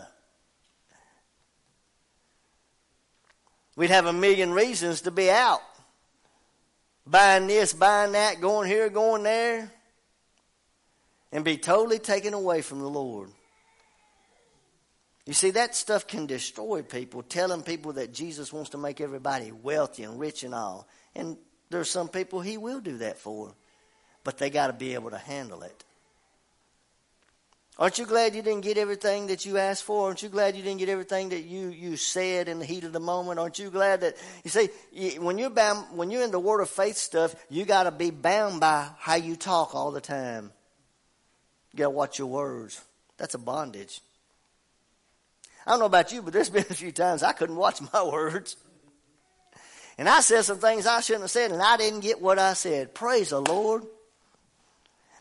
[3.76, 5.62] We'd have a million reasons to be out
[7.10, 9.72] buying this, buying that, going here, going there,
[11.32, 13.30] and be totally taken away from the Lord.
[15.26, 19.52] You see, that stuff can destroy people, telling people that Jesus wants to make everybody
[19.52, 20.88] wealthy and rich and all.
[21.16, 21.38] And
[21.70, 23.54] there's some people he will do that for,
[24.24, 25.84] but they got to be able to handle it.
[27.80, 30.08] Aren't you glad you didn't get everything that you asked for?
[30.08, 32.92] Aren't you glad you didn't get everything that you, you said in the heat of
[32.92, 33.40] the moment?
[33.40, 34.70] Aren't you glad that you see
[35.18, 38.10] when you're bound when you're in the word of faith stuff, you got to be
[38.12, 40.52] bound by how you talk all the time.
[41.72, 42.82] You got to watch your words.
[43.16, 44.02] That's a bondage.
[45.66, 48.04] I don't know about you, but there's been a few times I couldn't watch my
[48.04, 48.56] words.
[49.98, 52.54] And I said some things I shouldn't have said, and I didn't get what I
[52.54, 52.96] said.
[52.96, 53.84] Praise the Lord.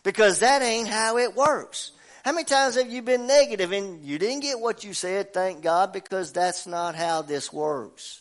[0.05, 1.91] Because that ain't how it works.
[2.24, 5.34] How many times have you been negative and you didn't get what you said?
[5.34, 8.20] Thank God, because that's not how this works.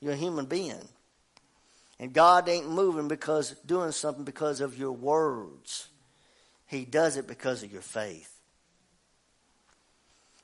[0.00, 0.88] You're a human being.
[2.00, 5.88] And God ain't moving because doing something because of your words.
[6.66, 8.31] He does it because of your faith.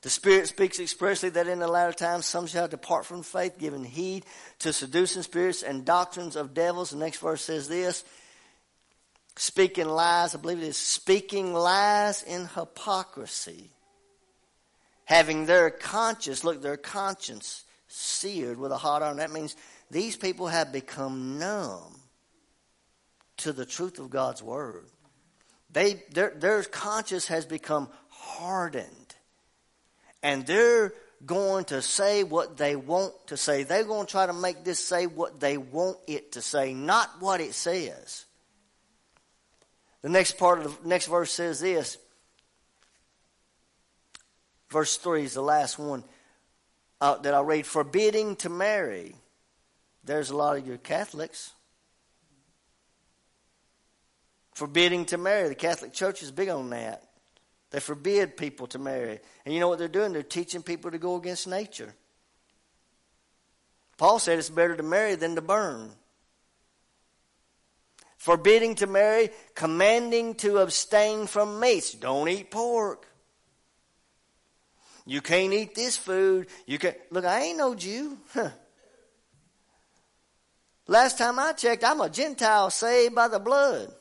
[0.01, 3.83] The Spirit speaks expressly that in the latter times some shall depart from faith, giving
[3.83, 4.25] heed
[4.59, 6.91] to seducing spirits and doctrines of devils.
[6.91, 8.03] The next verse says this
[9.35, 13.71] speaking lies, I believe it is speaking lies in hypocrisy,
[15.03, 19.17] having their conscience, look, their conscience seared with a hot iron.
[19.17, 19.57] That means
[19.91, 21.99] these people have become numb
[23.37, 24.85] to the truth of God's word.
[25.71, 28.98] They, their, their conscience has become hardened.
[30.21, 30.93] And they're
[31.25, 33.63] going to say what they want to say.
[33.63, 37.09] They're going to try to make this say what they want it to say, not
[37.19, 38.25] what it says.
[40.01, 41.97] The next part of the next verse says this.
[44.69, 46.03] Verse 3 is the last one
[47.01, 47.65] uh, that I read.
[47.65, 49.15] Forbidding to marry.
[50.03, 51.51] There's a lot of your Catholics.
[54.53, 55.49] Forbidding to marry.
[55.49, 57.08] The Catholic Church is big on that.
[57.71, 59.19] They forbid people to marry.
[59.45, 60.13] And you know what they're doing?
[60.13, 61.93] They're teaching people to go against nature.
[63.97, 65.91] Paul said it's better to marry than to burn
[68.19, 71.93] forbidding to marry, commanding to abstain from meats.
[71.93, 73.07] Don't eat pork.
[75.05, 76.47] You can't eat this food.
[76.67, 77.25] You can look.
[77.25, 78.19] I ain't no Jew.
[80.87, 83.91] Last time I checked, I'm a Gentile saved by the blood.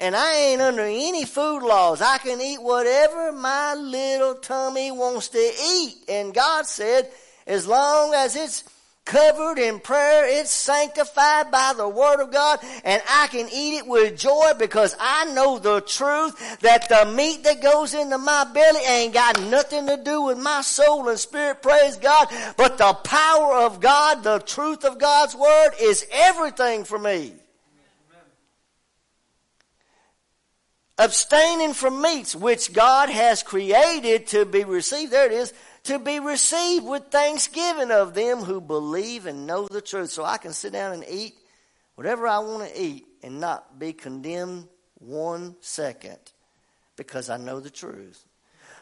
[0.00, 2.02] And I ain't under any food laws.
[2.02, 5.96] I can eat whatever my little tummy wants to eat.
[6.08, 7.08] And God said,
[7.46, 8.64] as long as it's
[9.04, 10.26] covered in prayer.
[10.26, 14.96] It's sanctified by the Word of God and I can eat it with joy because
[14.98, 19.86] I know the truth that the meat that goes into my belly ain't got nothing
[19.86, 22.28] to do with my soul and spirit, praise God.
[22.56, 27.34] But the power of God, the truth of God's Word is everything for me.
[31.02, 35.10] Abstaining from meats which God has created to be received.
[35.10, 39.80] There it is to be received with thanksgiving of them who believe and know the
[39.80, 40.10] truth.
[40.10, 41.34] So I can sit down and eat
[41.96, 44.68] whatever I want to eat and not be condemned
[45.00, 46.18] one second
[46.94, 48.24] because I know the truth.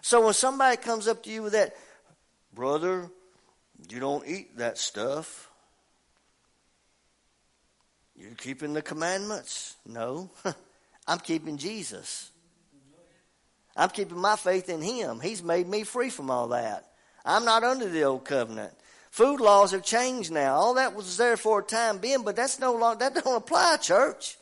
[0.02, 1.74] So when somebody comes up to you with that,
[2.52, 3.08] brother,
[3.88, 5.50] you don't eat that stuff.
[8.14, 9.76] You're keeping the commandments.
[9.86, 10.30] No,
[11.06, 12.30] I'm keeping Jesus.
[13.76, 15.20] I'm keeping my faith in Him.
[15.20, 16.86] He's made me free from all that.
[17.24, 18.72] I'm not under the old covenant.
[19.10, 20.54] Food laws have changed now.
[20.54, 23.76] All that was there for a time being, but that's no longer, that don't apply,
[23.78, 24.36] church.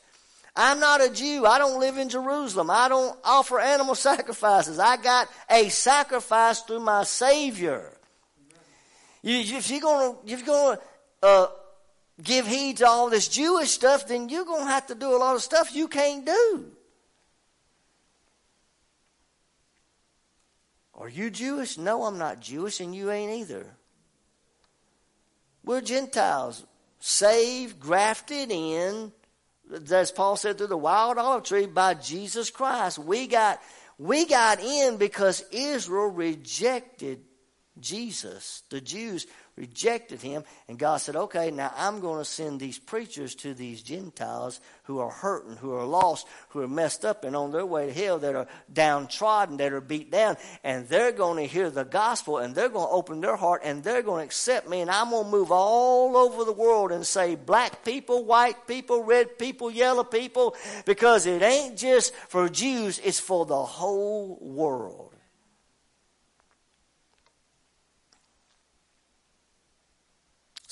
[0.55, 1.47] I'm not a Jew.
[1.47, 2.69] I don't live in Jerusalem.
[2.71, 4.79] I don't offer animal sacrifices.
[4.79, 7.93] I got a sacrifice through my Savior.
[9.23, 10.81] You, if you're gonna, if you're gonna,
[11.23, 11.47] uh,
[12.23, 15.37] give heed to all this Jewish stuff, then you're gonna have to do a lot
[15.37, 16.73] of stuff you can't do.
[20.95, 21.79] Are you Jewish?
[21.79, 23.66] No, I'm not Jewish, and you ain't either.
[25.64, 26.64] We're Gentiles,
[26.99, 29.12] saved, grafted in,
[29.93, 32.99] as Paul said, through the wild olive tree by Jesus Christ.
[32.99, 33.61] We got,
[33.97, 37.21] we got in because Israel rejected
[37.79, 38.62] Jesus.
[38.69, 39.27] The Jews
[39.59, 40.45] rejected him.
[40.69, 45.01] And God said, okay, now I'm going to send these preachers to these Gentiles who
[45.01, 48.19] are hurting, who are lost, who are messed up and on their way to hell,
[48.21, 50.37] that are downtrodden, that are beat down.
[50.63, 53.83] And they're going to hear the gospel and they're going to open their heart and
[53.83, 54.81] they're going to accept me.
[54.81, 59.03] And I'm going to move all over the world and say black people, white people,
[59.03, 60.55] red people, yellow people,
[60.87, 65.18] because it ain't just for Jews, it's for the whole world.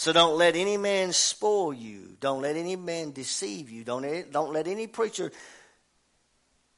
[0.06, 2.16] So don't let any man spoil you.
[2.20, 3.82] Don't let any man deceive you.
[3.82, 5.32] Don't, don't let any preacher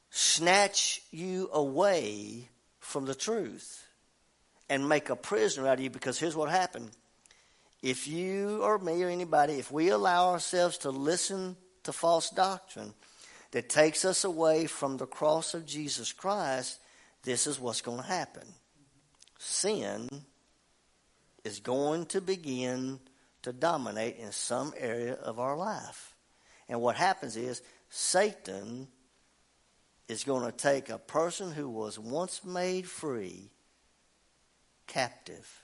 [0.09, 2.49] snatch you away
[2.79, 3.85] from the truth
[4.67, 6.89] and make a prisoner out of you because here's what happened.
[7.83, 12.95] If you or me or anybody, if we allow ourselves to listen to false doctrine
[13.51, 16.79] that takes us away from the cross of Jesus Christ,
[17.21, 18.47] this is what's going to happen.
[19.37, 20.09] Sin
[21.43, 22.99] is going to begin
[23.49, 26.15] to dominate in some area of our life.
[26.67, 28.87] And what happens is Satan
[30.07, 33.49] is going to take a person who was once made free
[34.85, 35.63] captive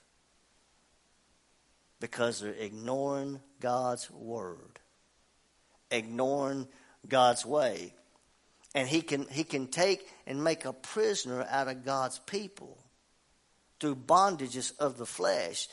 [2.00, 4.80] because they're ignoring God's word,
[5.90, 6.66] ignoring
[7.06, 7.94] God's way.
[8.74, 12.78] And he can, he can take and make a prisoner out of God's people
[13.78, 15.68] through bondages of the flesh.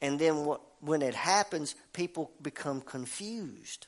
[0.00, 3.86] And then what, when it happens, people become confused.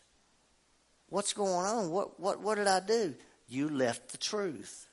[1.08, 1.90] What's going on?
[1.90, 3.14] What, what, what did I do?
[3.48, 4.86] You left the truth.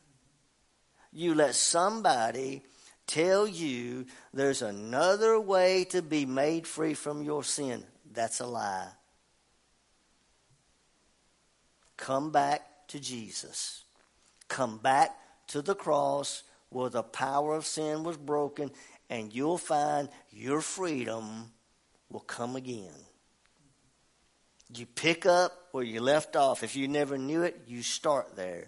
[1.11, 2.63] You let somebody
[3.07, 7.83] tell you there's another way to be made free from your sin.
[8.11, 8.89] That's a lie.
[11.97, 13.83] Come back to Jesus.
[14.47, 15.15] Come back
[15.47, 18.71] to the cross where the power of sin was broken,
[19.09, 21.51] and you'll find your freedom
[22.09, 22.93] will come again.
[24.75, 26.63] You pick up where you left off.
[26.63, 28.67] If you never knew it, you start there.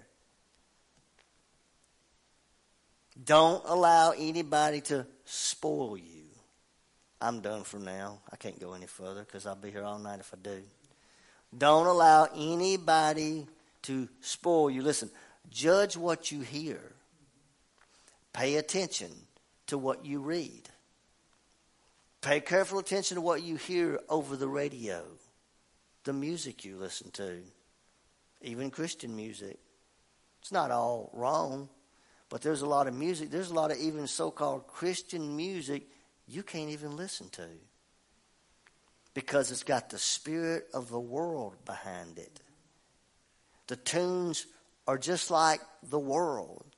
[3.24, 6.24] Don't allow anybody to spoil you.
[7.22, 8.20] I'm done for now.
[8.32, 10.64] I can't go any further because I'll be here all night if I do.
[11.56, 13.46] Don't allow anybody
[13.84, 14.82] to spoil you.
[14.82, 15.12] Listen,
[15.52, 16.80] judge what you hear.
[18.34, 19.12] Pay attention
[19.72, 20.68] to what you read.
[22.20, 25.02] Pay careful attention to what you hear over the radio,
[26.04, 27.38] the music you listen to,
[28.42, 29.58] even Christian music.
[30.42, 31.70] It's not all wrong,
[32.28, 35.88] but there's a lot of music, there's a lot of even so called Christian music
[36.28, 37.48] you can't even listen to
[39.14, 42.42] because it's got the spirit of the world behind it.
[43.68, 44.48] The tunes
[44.86, 46.71] are just like the world.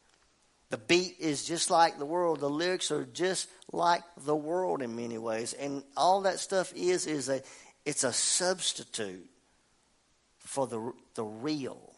[0.73, 2.39] The beat is just like the world.
[2.39, 5.53] The lyrics are just like the world in many ways.
[5.53, 7.43] And all that stuff is is a
[7.85, 9.29] it's a substitute
[10.39, 11.93] for the the real.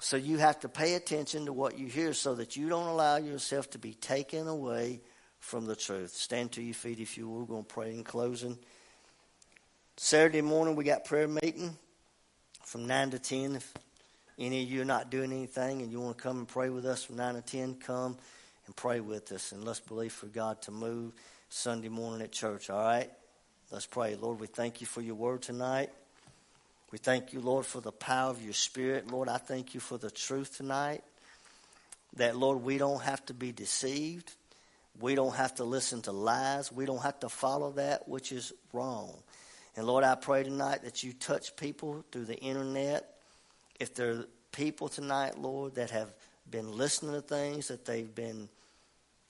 [0.00, 3.18] So you have to pay attention to what you hear so that you don't allow
[3.18, 5.00] yourself to be taken away
[5.38, 6.10] from the truth.
[6.10, 7.38] Stand to your feet if you will.
[7.38, 8.58] We're going to pray in closing.
[9.96, 11.78] Saturday morning we got prayer meeting
[12.64, 13.60] from 9 to 10.
[14.38, 16.86] Any of you are not doing anything and you want to come and pray with
[16.86, 18.16] us from 9 to 10, come
[18.66, 19.52] and pray with us.
[19.52, 21.12] And let's believe for God to move
[21.48, 23.10] Sunday morning at church, all right?
[23.70, 24.16] Let's pray.
[24.16, 25.90] Lord, we thank you for your word tonight.
[26.90, 29.10] We thank you, Lord, for the power of your spirit.
[29.10, 31.04] Lord, I thank you for the truth tonight.
[32.16, 34.32] That, Lord, we don't have to be deceived.
[35.00, 36.72] We don't have to listen to lies.
[36.72, 39.14] We don't have to follow that which is wrong.
[39.76, 43.09] And Lord, I pray tonight that you touch people through the internet
[43.80, 46.12] if there are people tonight, Lord, that have
[46.48, 48.48] been listening to things that they've been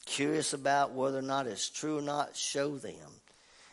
[0.04, 3.10] curious about whether or not it's true or not, show them.